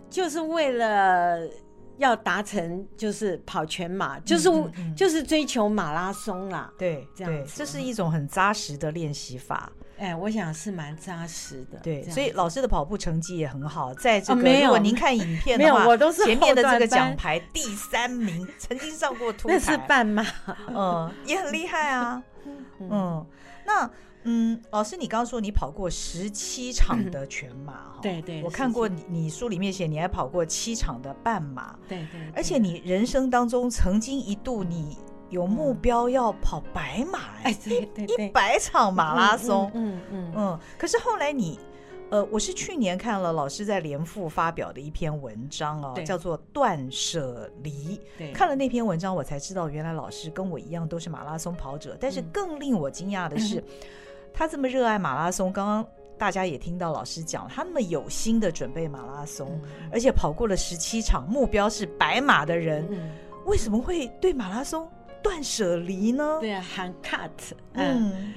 [0.07, 1.49] 就是为了
[1.97, 4.47] 要达成，就是跑全马，就是
[4.95, 6.71] 就是追求马拉松啦。
[6.77, 9.71] 对，这样这是一种很扎实的练习法。
[9.97, 13.93] 哎，我想是蛮扎实的，对，所以老师的跑步成绩也很好。
[13.93, 20.25] 在这个，如果您看影片的话，我都是前面的这个奖牌第三名，曾经上过凸台，那是半马，
[20.67, 22.21] 嗯，也很厉害啊。
[22.79, 23.25] 嗯，
[23.65, 23.89] 那
[24.23, 27.99] 嗯，老师，你刚刚说你跑过十七场的 全马哈？
[28.01, 34.97] 对对，我看过你，你书里面写你还跑过七场的半马，对对，而且你人生当中曾经一度你。
[35.29, 37.57] 有目标要跑白马， 哎，
[38.17, 40.59] 一百场马拉松，嗯嗯嗯。
[40.77, 41.59] 可是后来你，
[42.09, 47.99] 呃，我是去年看了老师在联副发表的一篇文章哦，叫做《断舍离》。
[48.33, 51.97] 看了那篇文章，我才知道原来老师跟我一样都是马拉松跑者。
[51.99, 53.61] 但是更令我惊讶的是，
[54.33, 55.51] 他这么热爱马拉松。
[55.51, 55.85] 刚刚
[56.17, 59.59] 大家也听到老师讲，他那么有心的准备马拉松，
[59.91, 62.87] 而且跑过了十七场，目标是白马的人，
[63.45, 64.89] 为什么会对马拉松
[65.21, 66.37] 断舍离呢？
[66.39, 67.29] 对啊，喊 cut。
[67.73, 68.33] 嗯，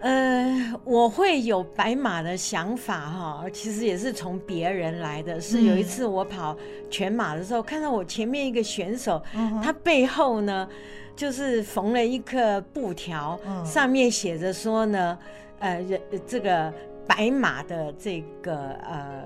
[0.00, 5.40] 呃，我会有白马的想法哈，其实也是从别人来的。
[5.40, 6.56] 是有一次我跑
[6.88, 9.20] 全马的时候，看到我前面一个选手，
[9.62, 10.68] 他背后呢
[11.16, 15.18] 就是缝了一个布条，上面写着说呢，
[15.58, 16.72] 呃，人这个
[17.06, 18.56] 白马的这个
[18.88, 19.24] 呃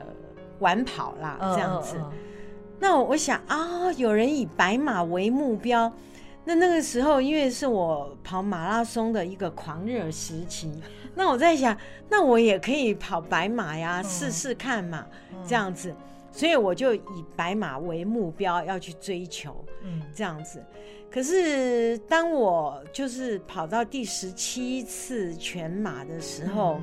[0.60, 1.96] 晚跑啦，这样子。
[2.80, 5.92] 那我想啊，有人以白马为目标。
[6.44, 10.72] 那那个时候，因为是我跑马拉松的一个狂热时期，
[11.14, 11.76] 那我在想，
[12.08, 15.06] 那我也可以跑白马呀，试试看嘛，
[15.46, 15.94] 这样子，
[16.30, 20.62] 所以我就以白马为目标要去追求，嗯，这样子。
[21.10, 26.80] 可是当我就是跑到第十七次全马的时候。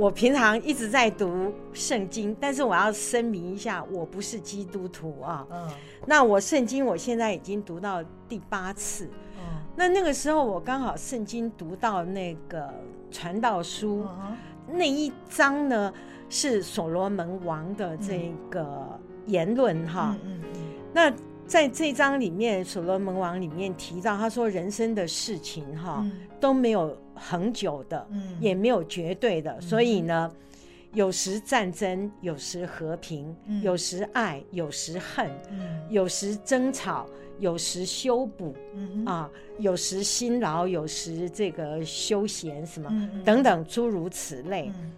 [0.00, 5.46] 我平常一直在读圣经，但是我要声明一下，我不是基督徒啊。
[5.50, 5.68] 嗯，
[6.06, 9.04] 那我圣经我现在已经读到第八次。
[9.36, 9.42] 嗯，
[9.76, 12.72] 那那个时候我刚好圣经读到那个
[13.10, 14.36] 传道书，嗯，
[14.72, 15.92] 那一章呢
[16.30, 20.16] 是所罗门王的这个言论哈。
[20.24, 20.40] 嗯，
[20.94, 21.12] 那
[21.46, 26.02] 在这章里面，所罗门王里面提到，他说人生的事情哈
[26.40, 26.96] 都没有。
[27.22, 30.32] 恒久的，嗯，也没有绝对的，嗯、所以呢，
[30.94, 37.06] 有时战争，有时和平，嗯、有时爱，有时恨，嗯、有时争吵，
[37.38, 44.72] 有时修补，嗯、啊，有时辛劳，有时这个休闲，什么、嗯、等等诸如此类。
[44.74, 44.90] 嗯、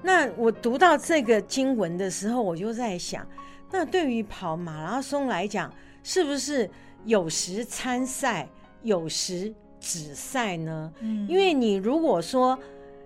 [0.00, 3.26] 那我读到这个经文的时候，我就在想，
[3.70, 5.72] 那对于跑马拉松来讲，
[6.04, 6.70] 是不是
[7.04, 8.48] 有时参赛，
[8.82, 9.52] 有时？
[9.82, 10.90] 止赛呢？
[11.00, 12.56] 嗯，因为你如果说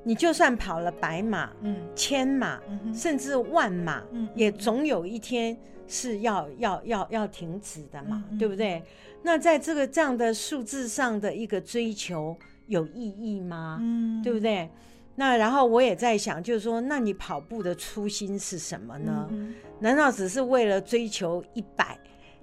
[0.05, 5.57] 你就算跑了百马、嗯，千马，嗯、甚至万马，嗯，也总有一天
[5.89, 8.83] 是要要要要停止的嘛，嗯、对不对？
[9.23, 12.37] 那在这个这样的数字上的一个追求
[12.67, 13.79] 有意义吗？
[13.81, 14.71] 嗯，对不对？
[15.17, 19.27] 那然后我也在想，就是说，那你跑步的初心是什么呢？
[19.31, 21.99] 嗯、难道只是为了追求一百？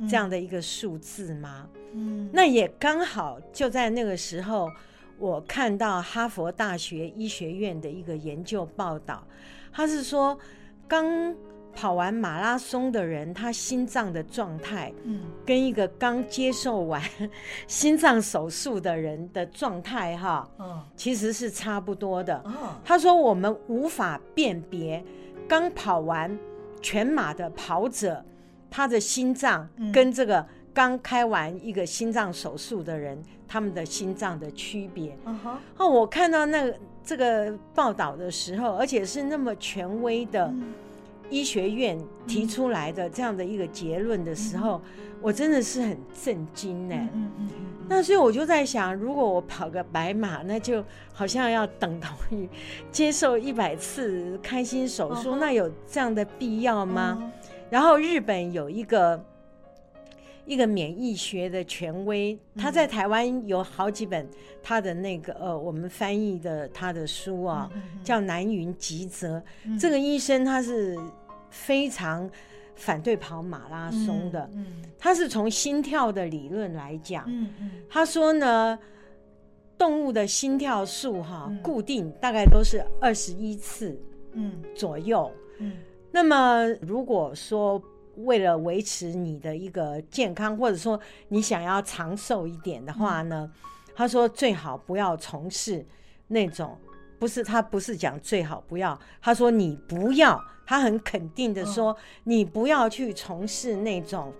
[0.09, 1.67] 这样的一个数字吗？
[1.93, 4.69] 嗯，那也刚好就在那个时候，
[5.19, 9.25] 我看到哈佛大学医学院的一个研究报道，
[9.71, 10.37] 他是说，
[10.87, 11.35] 刚
[11.75, 17.01] 跑完马拉松的人，他心脏的状态，嗯，跟一个刚接受完
[17.67, 22.35] 心脏手术的人的状态，哈，嗯，其实是差不多的。
[22.45, 25.03] 哦，他说我们无法辨别
[25.47, 26.35] 刚跑完
[26.81, 28.23] 全马的跑者。
[28.75, 33.15] 他的心脏跟这个刚开完一个心脏手术的人，
[33.47, 35.15] 他们的心脏的区别。
[35.77, 40.51] 哦，我看到那个这个报道的时候，而且是那么权威的
[41.29, 44.81] 医学院提出来的这样的一个结论的时候，
[45.21, 46.95] 我真的是很震惊呢。
[47.13, 47.65] 嗯嗯嗯。
[47.87, 50.83] 那所以我就在想，如果我跑个白马，那就
[51.13, 52.49] 好像要等同于
[52.91, 57.31] 接受一百次开心手术，那有这样的必要吗？
[57.69, 59.23] 然后日本有一个。
[60.45, 64.27] 一个免疫学的权威，他在台湾有好几本
[64.61, 67.71] 他的那个呃，我们翻译的他的书啊，
[68.03, 69.41] 叫南云吉泽。
[69.79, 70.99] 这个医生他是
[71.49, 72.29] 非常
[72.75, 74.49] 反对跑马拉松的，
[74.99, 77.25] 他是从心跳的理论来讲，
[77.89, 78.77] 他说呢，
[79.77, 83.97] 动物的心跳数哈固定大概都是二十一次，
[84.33, 84.61] 嗯。
[84.75, 85.71] 左右，嗯，
[86.13, 87.83] 那么如果说。
[88.17, 90.99] 为了维持你的一个健康，或者说
[91.29, 93.59] 你想要长寿一点的话呢，嗯、
[93.95, 95.83] 他说最好不要从事
[96.27, 96.77] 那种，
[97.17, 104.31] 不是他不是讲最好不要，他说你不要，他很肯定的说、哦、你不要去从事那种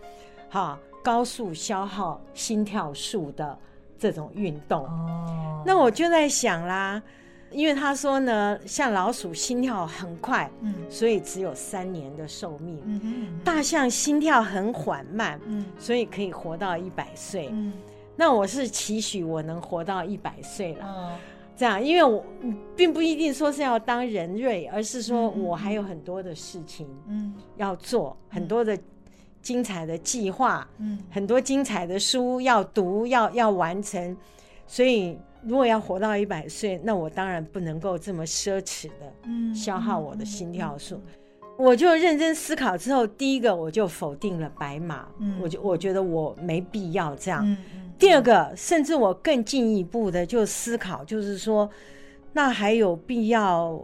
[0.52, 3.58] 哈高速消耗心跳数的
[3.98, 4.86] 这种运动。
[4.86, 7.02] 哦，那我就在想啦。
[7.54, 12.82] 因为他说呢，像老鼠心跳很快，嗯，所以只有三年的寿命。
[13.44, 17.50] 大象心跳很缓慢，嗯，所以可以活到一百岁。
[17.52, 17.72] 嗯，
[18.16, 20.86] 那我是期许我能活到一百岁了。
[20.86, 21.12] 哦，
[21.56, 22.26] 这样，因为我
[22.76, 28.78] 并不一定说是要当人瑞，而是说我还有很多的事情，嗯，要做很多的
[29.42, 34.18] 精彩的计划，嗯，很多精彩的书要读，要要完成，
[34.66, 35.18] 所以。
[35.46, 40.96] 如果要活到一百岁，那我当然不能够这么奢侈的消耗我的心跳数。
[40.96, 47.58] 嗯嗯嗯、我就认真思考之后，第一个我就否定了白马，嗯、我就我觉得我没必要这样。
[48.00, 51.70] 第二个，甚至我更进一步的就思考，就是说，
[52.32, 53.80] 那还有必要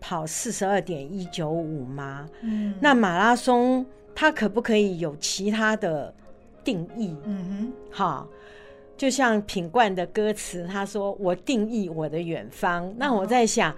[0.00, 2.28] 跑四十二点一九五吗？
[2.42, 6.14] 嗯、那马拉松它可不可以有其他的
[6.62, 7.16] 定义？
[7.24, 8.28] 嗯哼，好。
[8.98, 13.74] 就像品冠的歌词，他说：“我定义我的远方。”那我在想，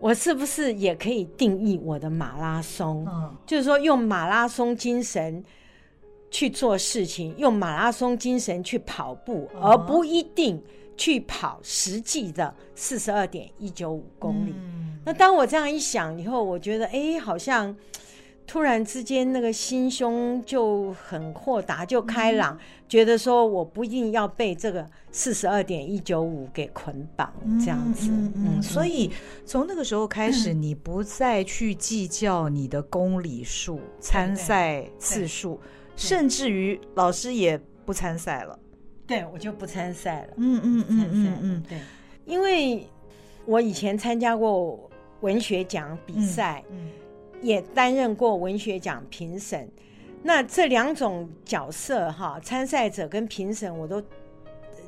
[0.00, 3.06] 我是不是也可以定义我的马拉松？
[3.46, 5.42] 就是说，用马拉松精神
[6.32, 10.60] 去做事情，用马拉松精神去跑步，而不一定
[10.96, 14.54] 去跑实际的四十二点一九五公里。
[15.04, 17.74] 那当我这样一想以后，我觉得，哎，好像。
[18.46, 28.08] 突然之间，那个心胸就很豁达，就开朗，嗯、觉得说我不一定要被这个四十二点一九五给捆绑，这样子。
[28.08, 29.10] 嗯，嗯，嗯，所以
[29.44, 35.60] 从那个时候开始，你不再去计较你的公里数、嗯、参赛次数，
[35.96, 38.56] 甚至于老师也不参赛了。
[39.08, 40.34] 对，我就不参赛了。
[40.36, 41.78] 嗯嗯嗯嗯嗯，对，
[42.24, 42.86] 因为
[43.44, 44.88] 我以前参加过
[45.20, 46.62] 文学奖比赛。
[46.70, 46.90] 嗯。
[47.40, 49.68] 嗯也担任过文学奖评审，
[50.22, 54.02] 那这两种角色哈，参赛者跟评审我都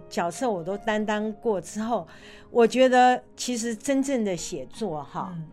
[0.08, 2.08] 角色我都担当过之后，
[2.50, 5.44] 我觉得其实真正的写作哈，嗯、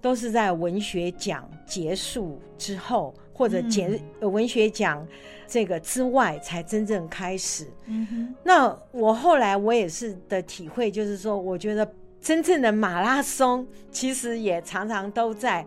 [0.00, 5.06] 都是在文学奖结束之后，或者结、嗯、文学奖
[5.46, 7.66] 这个之外才真正开始。
[7.86, 11.86] 嗯哼，那我后来我也是的体会就是说，我觉得
[12.20, 15.64] 真正的马拉松其实也常常都在。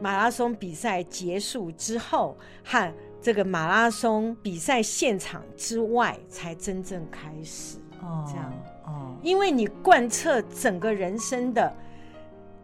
[0.00, 7.78] 马拉松比赛结束之后，和这个马拉松比赛现场之外，才真正开始。
[8.00, 8.52] 哦，这样
[8.86, 11.74] 哦，因为你贯彻整个人生的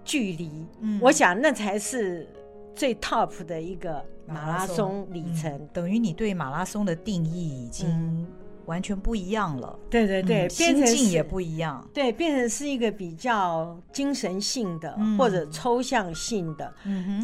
[0.04, 2.28] 距离，嗯，我想那才是
[2.74, 5.50] 最 top 的一个马拉松里程。
[5.52, 8.26] 嗯，等于你对马拉松的定义已经，嗯。
[8.66, 16.74] 完全不一样了，对对对，心境也不一样，对，变成是一个比较精神性的或者抽象性的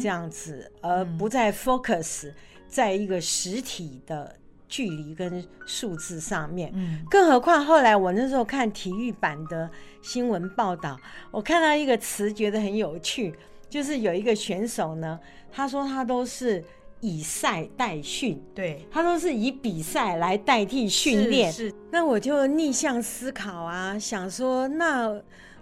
[0.01, 2.31] 这样子，而不再 focus
[2.67, 4.35] 在一个实体的
[4.67, 6.73] 距离跟数字上面。
[7.09, 9.69] 更何况后来我那时候看体育版的
[10.01, 10.99] 新闻报道，
[11.31, 13.35] 我看到一个词觉得很有趣，
[13.69, 15.19] 就是有一个选手呢，
[15.51, 16.63] 他说他都是。
[17.01, 21.51] 以赛代训，对，他都是以比赛来代替训练。
[21.51, 25.11] 是，是，那我就逆向思考啊，想说，那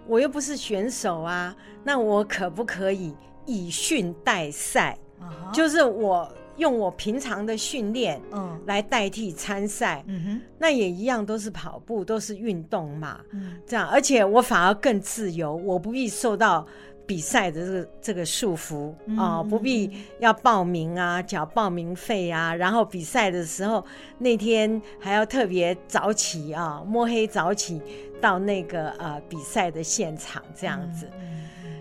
[0.06, 3.14] 我又不是选手啊，那我可不可以
[3.46, 5.54] 以训代赛？Uh huh.
[5.54, 10.04] 就是我用我平常的训练，嗯，来代替参赛。
[10.08, 13.18] 嗯哼，那也一样，都是跑步，都是运动嘛。
[13.32, 16.66] 嗯，这样，而且我反而更自由，我不必受到。
[17.10, 19.90] 比赛的这个这个束缚嗯啊，不必
[20.20, 23.84] 要报名啊，缴报名费啊，然后比赛的时候
[24.18, 27.82] 那天还要特别早起啊，摸黑早起
[28.20, 31.10] 到那个呃比赛的现场这样子。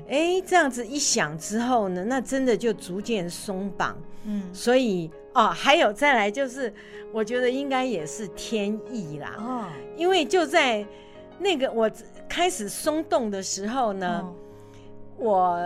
[0.10, 3.96] 哎，这样子一想之后呢，那真的就逐渐松绑。
[4.24, 6.74] 嗯，所以哦，还有再来就是，
[7.14, 9.36] 我觉得应该也是天意啦。
[9.38, 9.66] 哦，
[9.96, 10.84] 因为就在
[11.38, 11.88] 那个我
[12.28, 14.34] 开始松动的时候呢，哦、
[15.20, 15.60] 我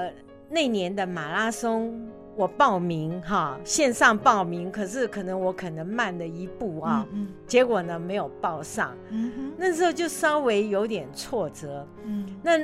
[0.49, 8.95] 那年的马拉松我报名哈，线上报名，可是可能我可能慢了一步啊，嗯，嗯结果呢没有报上。
[9.57, 11.87] 那时候就稍微有点挫折。
[12.03, 12.59] 嗯，那。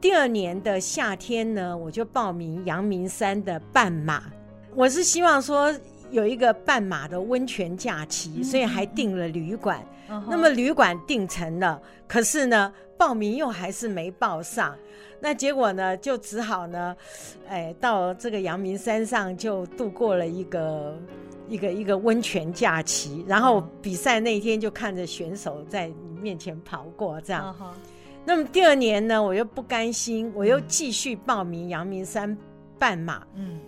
[0.00, 4.22] 第二年的夏天呢，我就报名阳明山的半马。
[4.72, 5.74] 我是希望说
[6.08, 9.84] 有一个半马的温泉假期，嗯、所以还订了旅馆。
[10.08, 14.76] 嗯、那么旅馆订成了，可是呢，报名又还是没报上。
[15.20, 16.94] 那结果呢，就只好呢，
[17.48, 20.98] 哎，到这个阳明山上就度过了一个
[21.48, 23.24] 一个一个温泉假期。
[23.26, 27.56] 然后比赛那一天就看着选手在你面前跑过，这样。
[27.60, 27.72] 嗯
[28.24, 32.36] 那么第二年呢，我又不甘心，我又继续报名阳明山
[32.78, 33.58] 半马，嗯，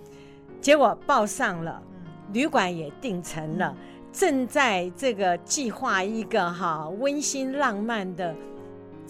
[0.61, 8.35] 结果报上了，嗯，旅馆也订成了，嗯，正在这个计划一个哈温馨浪漫的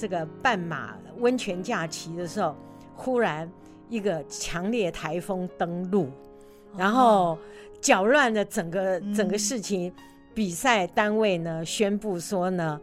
[0.00, 2.56] 这个半马温泉假期的时候，
[2.96, 3.46] 忽然
[3.90, 6.08] 一个强烈台风登陆，
[6.74, 7.36] 然后
[7.82, 9.92] 搅乱了整个整个事情，嗯，
[10.34, 12.80] 比赛单位呢宣布说呢。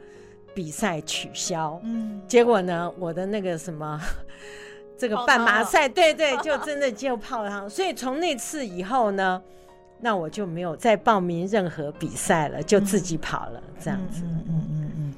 [0.56, 4.02] 比赛取消，嗯，结果呢，我的那个什么，
[4.98, 7.70] 这个半马赛，对对，就真的就泡汤。
[7.70, 9.40] 所以从那次以后呢，
[10.00, 14.24] 那我就没有再报名任何比赛了，就自己跑了，嗯、这样子。
[14.24, 15.14] 嗯嗯嗯嗯。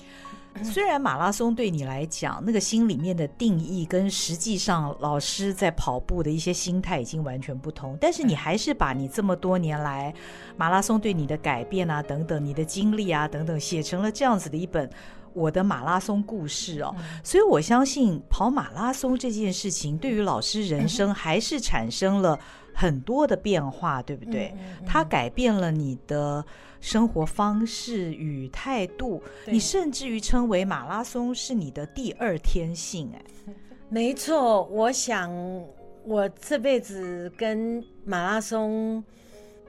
[0.64, 10.14] 虽然马拉松对你来讲，那个心里面的定义跟实际上老师在跑步的一些心态已经完全不同，但是你还是把你这么多年来
[10.58, 14.90] 马拉松对你的改变啊，等等，你的经历啊，等等，写成了这样子的一本。
[15.32, 16.94] 我的马拉松故事哦，
[17.24, 22.38] 所以我相信跑马拉松这件事情对于老师人生还是产生了
[22.74, 24.54] 很多的变化，对不对？
[24.88, 26.44] 它改变了你的
[26.80, 33.12] 生活方式与态度，你甚至于称为马拉松是你的第二天性。
[33.14, 33.54] 哎，
[33.90, 35.32] 没错，我想
[36.04, 39.04] 我这辈子跟马拉松。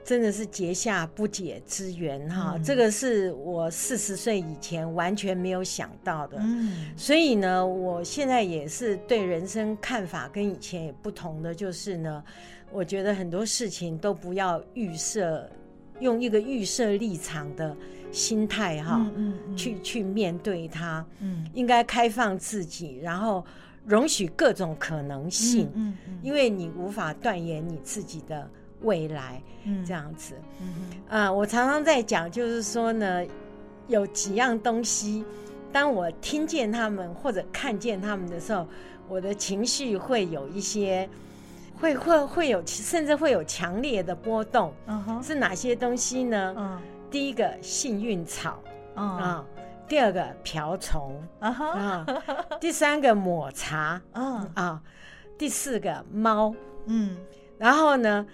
[0.03, 6.39] 真的是结下不解之缘哈，嗯、这个是我四十岁以前完全没有想到的。
[6.41, 12.23] 嗯，所以呢，我现在也是对人生看法跟以前也不同的，就是呢，
[12.71, 15.47] 我觉得很多事情都不要预设，
[16.01, 17.73] 用一个预设立场的
[18.11, 21.05] 心态哈，嗯嗯嗯、去去面对它。
[21.19, 23.45] 嗯，应该开放自己，然后
[23.85, 25.71] 容许各种可能性。
[25.75, 28.49] 嗯，因为你无法断言你自己的。
[28.83, 30.33] 未来，嗯，这样子，
[31.07, 33.23] 啊，我常常在讲，就是说呢，
[33.87, 35.23] 有几样东西，
[35.71, 38.67] 当我听见他们或者看见他们的时候，
[39.07, 41.07] 我的情绪会有一些，
[41.81, 44.71] 会会会有，甚至会有强烈的波动。
[44.85, 46.53] 嗯哼，是哪些东西呢？
[46.55, 46.79] 嗯，
[47.09, 48.61] 第一个幸运草，
[48.93, 49.43] 啊，
[49.87, 52.05] 第二个瓢虫，啊，
[52.59, 54.81] 第三个抹茶，嗯啊，
[55.39, 56.53] 第四个猫，
[56.85, 57.17] 嗯，
[57.57, 58.25] 然后呢？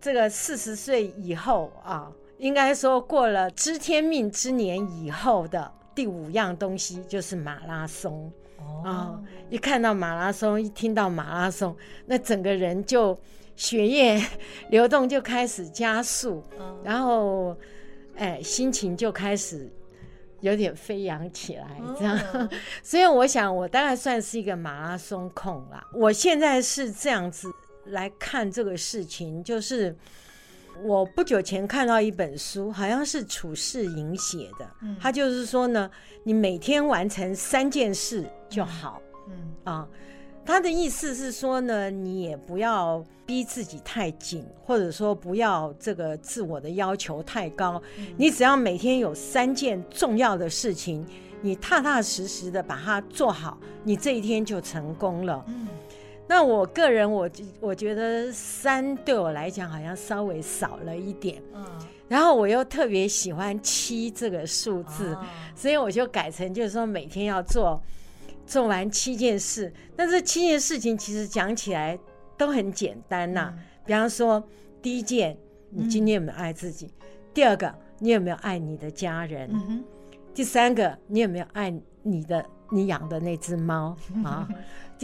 [0.00, 8.30] 这个四十岁以后啊，应该说过了知天命之年以后的第五样东西就是马拉松
[8.64, 13.18] 哦，啊，一看到马拉松，一听到马拉松，那整个人就
[13.56, 14.20] 血液
[14.70, 17.56] 流动就开始加速，哦、然后
[18.16, 19.70] 哎，心情就开始
[20.40, 22.18] 有点飞扬起来，这样。
[22.32, 22.48] 哦、
[22.82, 25.86] 所以我想，我大概算是一个马拉松控啦。
[25.92, 27.48] 我现在是这样子。
[27.88, 29.94] 来看这个事情，就是
[30.82, 34.68] 我不久前看到一本书，好像是楚世营写的。
[34.82, 35.90] 嗯，他就是说呢，
[36.22, 39.00] 你每天完成三件事就好。
[39.28, 39.88] 嗯，嗯啊，
[40.44, 47.80] 他的意思是说呢，你也不要逼自己太紧，或者说不要这个自我的要求太高。
[47.96, 51.06] 嗯，你只要每天有三件重要的事情，
[51.40, 55.44] 你踏踏实实的把它做好，你这一天就成功了。
[55.48, 55.68] 嗯。
[56.26, 61.64] 那我个人我，我我觉得三对我来讲好像稍微少了一点，嗯，
[62.08, 67.80] 然后我又特别喜欢七这个数字，哦、所以我就改成就是说每天要做
[68.46, 69.72] 做完七件事。
[69.96, 71.98] 那这七件事情其实讲起来
[72.38, 74.42] 都很简单呐、啊，嗯、比方说
[74.80, 75.36] 第一件，
[75.70, 76.86] 你今天有没有爱自己？
[76.86, 79.50] 嗯、第二个，你有没有爱你的家人？
[79.52, 79.84] 嗯、
[80.34, 81.70] 第三个，你有没有爱
[82.02, 83.94] 你的你养的那只猫
[84.24, 84.48] 啊？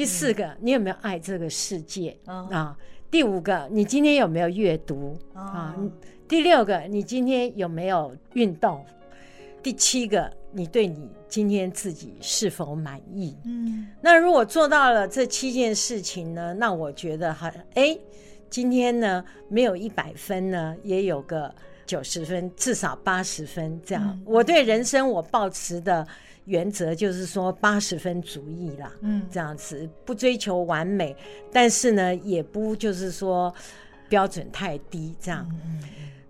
[0.00, 2.74] 第四个，你有没有爱这个世界、嗯、啊？
[3.10, 5.76] 第五个，你今天有没有阅读、嗯、啊？
[6.26, 8.82] 第六个，你今天有没有运动？
[9.62, 13.36] 第七个，你对你今天自己是否满意？
[13.44, 16.54] 嗯，那如果做到了这七件事情呢？
[16.54, 17.94] 那我觉得好，哎，
[18.48, 24.02] 今天呢没有一百分呢，也有个九十分，至少八十分这样。
[24.06, 26.08] 嗯、我对人生我抱持的
[26.50, 31.16] 原则就是说八十分主义啦，嗯，这样子不追求完美，
[31.50, 33.54] 但是呢也不就是说
[34.08, 35.80] 标准太低这样，嗯、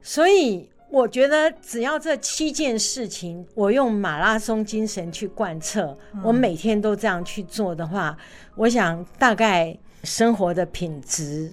[0.01, 0.69] 所以。
[0.93, 8.19] 我觉得只要这七件事情，我用马拉松精神去贯彻，嗯、我每天都这样去做的话，
[8.57, 11.49] 我想大概生活的品质、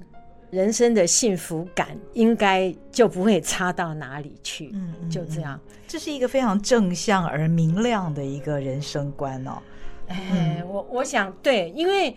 [0.50, 4.72] 人生的幸福感，应该就不会差到哪里去。
[4.74, 9.62] 嗯，就这样，这是一个非常正向而明亮的一个人生观哦。
[10.08, 12.16] 哎，我我想对，因为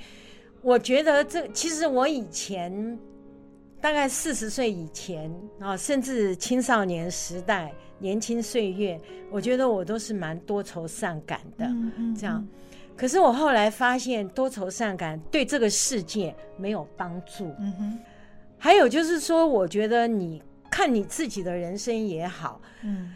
[0.63, 2.99] 我觉得这其实我以前。
[3.83, 9.01] 大概四十岁以前啊，甚至青少年时代、年轻岁月，
[9.31, 11.65] 我觉得我都是蛮多愁善感的。
[11.65, 12.47] 嗯嗯、这样，
[12.95, 17.51] 可是我后来发现，多愁善感对这个世界没有帮助。
[17.59, 17.99] 嗯哼。
[18.61, 20.41] 还有就是说，我觉得你
[20.71, 23.13] 看你自己的人生也好，嗯，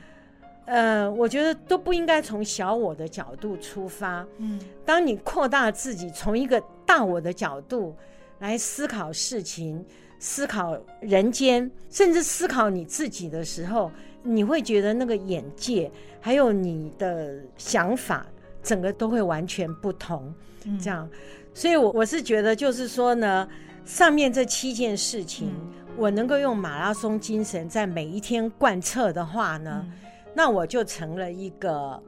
[0.64, 4.26] 呃，我觉得都不应该从小我的角度出发。
[4.38, 7.94] 嗯，当你扩大自己，从一个大我的角度
[8.40, 9.84] 来思考事情。
[10.20, 13.92] 思考人间，甚至思考你自己的时候，
[14.22, 18.24] 你会觉得那个眼界，还有你的想法，
[18.62, 20.32] 整个都会完全不同。
[20.64, 21.06] 嗯、这样，
[21.52, 23.46] 所以我，我我是觉得，就是说呢，
[23.84, 29.92] 上面这七件事情，嗯、我能够用马拉松精神在每一天贯彻的话呢，嗯、
[30.34, 32.02] 那我就成了一个，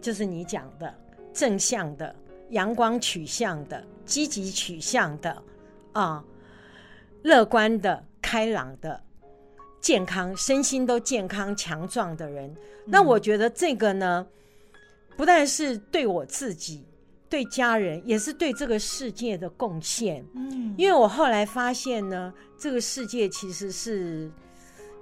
[0.00, 0.94] 就是你讲的
[1.32, 2.14] 正向的、
[2.50, 5.42] 阳光取向的、积极取向的
[5.92, 6.24] 啊。
[7.22, 9.02] 乐观的、开朗的、
[9.80, 12.56] 健康、身心都健康强壮的人，嗯、
[12.86, 14.24] 那我觉得这个呢，
[15.16, 16.84] 不但是对我自己、
[17.36, 20.24] 对家人，也是对这个世界的贡献。
[20.32, 24.30] 嗯，因为我后来发现呢，这个世界其实是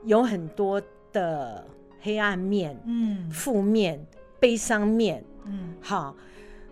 [0.04, 0.82] 有很多
[1.12, 1.64] 的
[2.00, 4.04] 黑暗面、嗯，负面、
[4.40, 6.16] 悲伤面，嗯，好，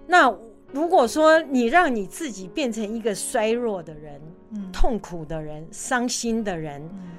[0.08, 0.36] 那。
[0.74, 4.18] 如果说你让你自己变成一个衰弱的人，
[4.52, 7.10] 嗯、痛苦的人、伤心的人，嗯、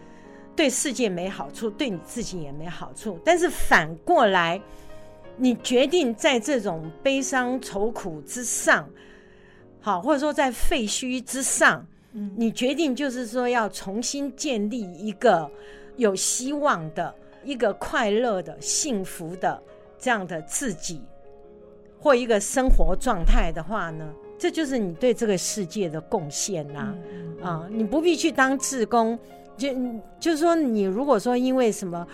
[0.56, 3.20] 对世界没好处，对你自己也没好处。
[3.24, 4.60] 但是反过来，
[5.38, 8.88] 你决定在这种悲伤愁苦之上，
[9.81, 15.49] 好，或者说在废墟之上，嗯、你决定就是说要重新建立一个
[15.97, 17.13] 有希望的、
[17.43, 19.61] 一个快乐的、幸福的
[19.99, 21.01] 这样的自己。
[21.99, 26.79] 或一个生活状态的话呢，这就是你对这个世界的贡献呐。
[26.79, 29.17] 啊，嗯嗯啊，你不必去当志工，
[29.55, 29.69] 就
[30.19, 32.05] 就是说，你如果说因为什么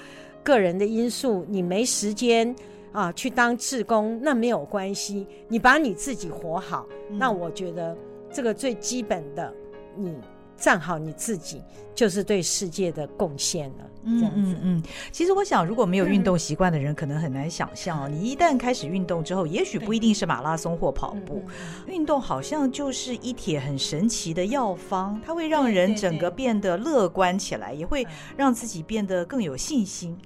[0.44, 2.56] 个人的因素，你没时间
[2.92, 7.98] 啊去当志工，那没有关系，你把你自己活好，嗯、那我觉得
[8.32, 9.54] 这个最基本的
[9.96, 10.16] 你。
[10.60, 11.62] 站好你自己，
[11.96, 13.86] 就是对世界的贡献了。
[14.04, 14.84] 嗯嗯嗯。
[15.12, 18.08] 其实我想，如果没有运动习惯的人，可能很难想象哦。
[18.10, 21.44] 你一旦开始运动之后，也许不一定是马拉松或跑步，
[21.86, 28.08] 运动好像就是一帖很神奇的药方，它会让人整个变得乐观起来，也会
[28.38, 30.18] 让自己变得更有信心。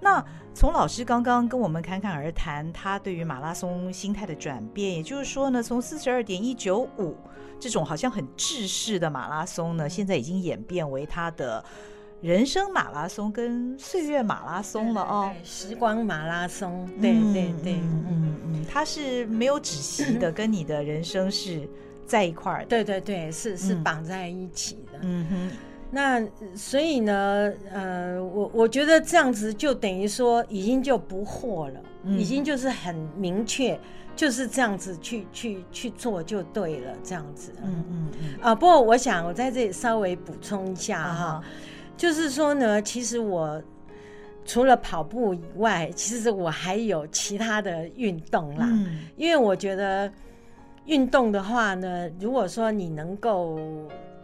[0.00, 0.22] 那
[0.54, 7.16] 从老师刚刚跟我们侃侃而谈，他对于马拉松心态的转变，也就是说呢，从四十二点一九五。
[7.62, 11.64] 这种好像很制式的马拉松呢，现在已经演变为他的
[12.20, 18.34] 人生马拉松跟岁月马拉松了哦，时光马拉松，对对对，嗯。
[18.44, 21.68] 嗯，他是没有止息的，跟你的人生是
[22.04, 25.56] 在一块儿的，对对对，是是绑在一起的，嗯哼，
[25.88, 26.20] 那
[26.56, 33.78] 所以呢，呃，我我觉得这样子就等于说已经就不惑了，嗯、已经就是很明确。
[34.14, 37.52] 就是这样子去去去做就对了，这样子。
[37.64, 38.40] 嗯嗯嗯。
[38.42, 41.42] 啊，不过我想我在这里稍微补充一下哈，
[41.96, 43.60] 就是说呢，其实我
[44.44, 48.66] 除了跑步以外，其实我还有其他的运动啦。
[48.70, 49.00] 嗯。
[49.16, 50.12] 因为我觉得
[50.84, 53.58] 运动的话呢，如果说你能够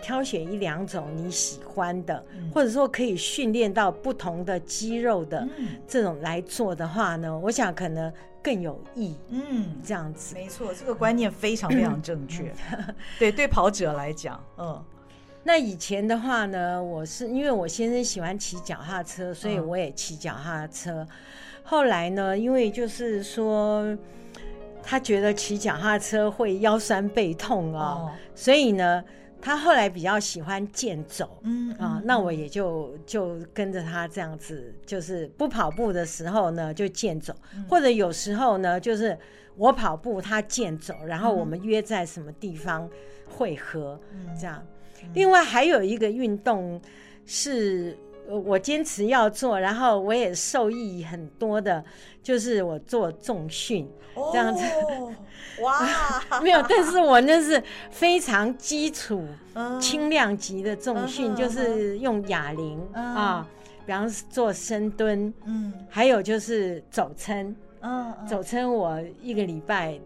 [0.02, 2.22] 挑选一两种你喜欢的，
[2.54, 5.48] 或者说可以训练到不同的肌肉的
[5.88, 8.12] 这种来做的话呢，我想可能。
[8.48, 12.50] 更有益，嗯，这样子没错，这个观念非常非常正确。
[13.18, 14.82] 对，对跑者来讲，嗯，
[15.44, 20.92] 那以前的话呢，我是因为我先生喜欢骑脚踏车，所以我也骑脚踏车。
[21.02, 21.08] 嗯、
[21.62, 23.96] 后来呢，因为就是说。
[24.90, 29.04] 他觉得骑脚踏车会腰酸背痛啊，哦、所以呢，
[29.40, 31.38] 他后来比较喜欢健走。
[31.42, 39.16] 嗯啊，那我也就就跟着他这样子，就是不跑步的时候呢，就健走，嗯、或者有时候呢，就是
[39.56, 42.88] 我跑步，他健走，然后我们约在什么地方
[43.28, 44.64] 会合，嗯、这样。
[45.14, 46.80] 另外还有一个运动
[47.24, 47.96] 是。
[48.36, 51.82] 我坚持要做，然后我也受益很多的，
[52.22, 53.90] 就是我做重训
[54.32, 54.62] 这样子。
[54.64, 55.14] 哦、
[55.62, 55.88] 哇，
[56.42, 59.26] 没有，但是我那是非常基础、
[59.80, 63.48] 轻量级的重训，就是用哑铃啊，
[63.86, 69.98] 比方做深蹲，嗯，还有就是走撑，嗯，走撑我一个礼拜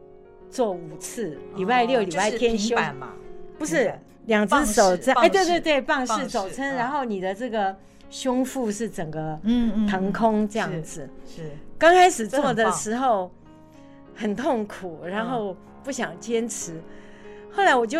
[0.48, 3.14] 做五次，礼拜六、礼拜天休嘛，
[3.58, 3.92] 不是
[4.26, 7.74] 两只手在，哎，对对对，棒式走撑，然后你的这个。
[8.12, 13.28] 胸腹是整个嗯腾空这样子，是刚开始做的时候
[14.14, 16.80] 很痛苦，然后不想坚持，
[17.50, 17.98] 后来我就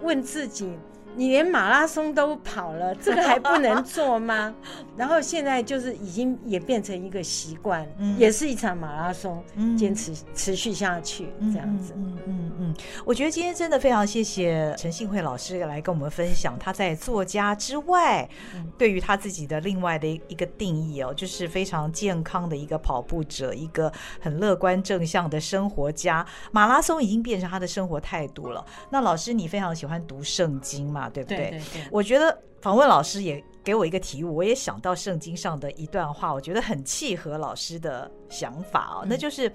[0.00, 0.72] 问自己。
[1.16, 4.54] 你连马拉松都跑了， 这个还不能做吗？
[4.96, 9.42] 然后现在就是已经也变成一个习惯，嗯、也是一场马拉松，
[9.76, 11.92] 坚、嗯、持持续下去这样子。
[11.96, 23.90] 嗯嗯嗯，我觉得今天真的非常谢谢陈信慧老师来跟我们分享他在作家之外，嗯、对于他自己的另外的一个定义哦，就是非常健康的一个跑步者，一个
[24.20, 26.24] 很乐观正向的生活家。
[26.52, 28.64] 马拉松已经变成他的生活态度了。
[28.90, 30.99] 那老师，你非常喜欢读圣经吗？
[31.08, 31.38] 对不对？
[31.38, 39.00] 对对对，我觉得访问老师也给我一个题目，我也想到圣经上的一段话，我觉得很契合老师的想法哦。
[39.02, 39.50] 嗯、那就是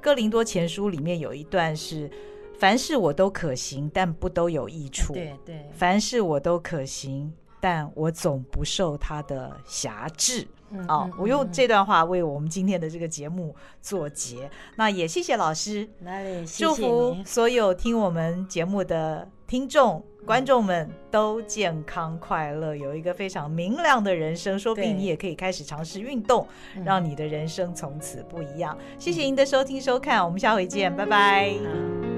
[0.00, 2.10] 哥林多前书里面有一段是：
[2.58, 5.12] 凡事我都可行，但不都有益处。
[5.12, 10.46] 对对，凡事我都可行，但我总不受他的辖制。
[10.72, 14.48] 嗯，哦，我用这段话为我们今天的这个节目做结。
[14.76, 15.88] 那也谢谢老师，
[16.56, 20.02] 祝福所有听我们节目的听众。
[20.24, 26.46] 观众们都健康快乐，有一个非常明亮的人生，说不定你也可以开始尝试运动，
[26.84, 28.76] 让你的人生从此不一样。
[28.98, 32.09] 谢谢您的收听收看，我们下回见，拜拜。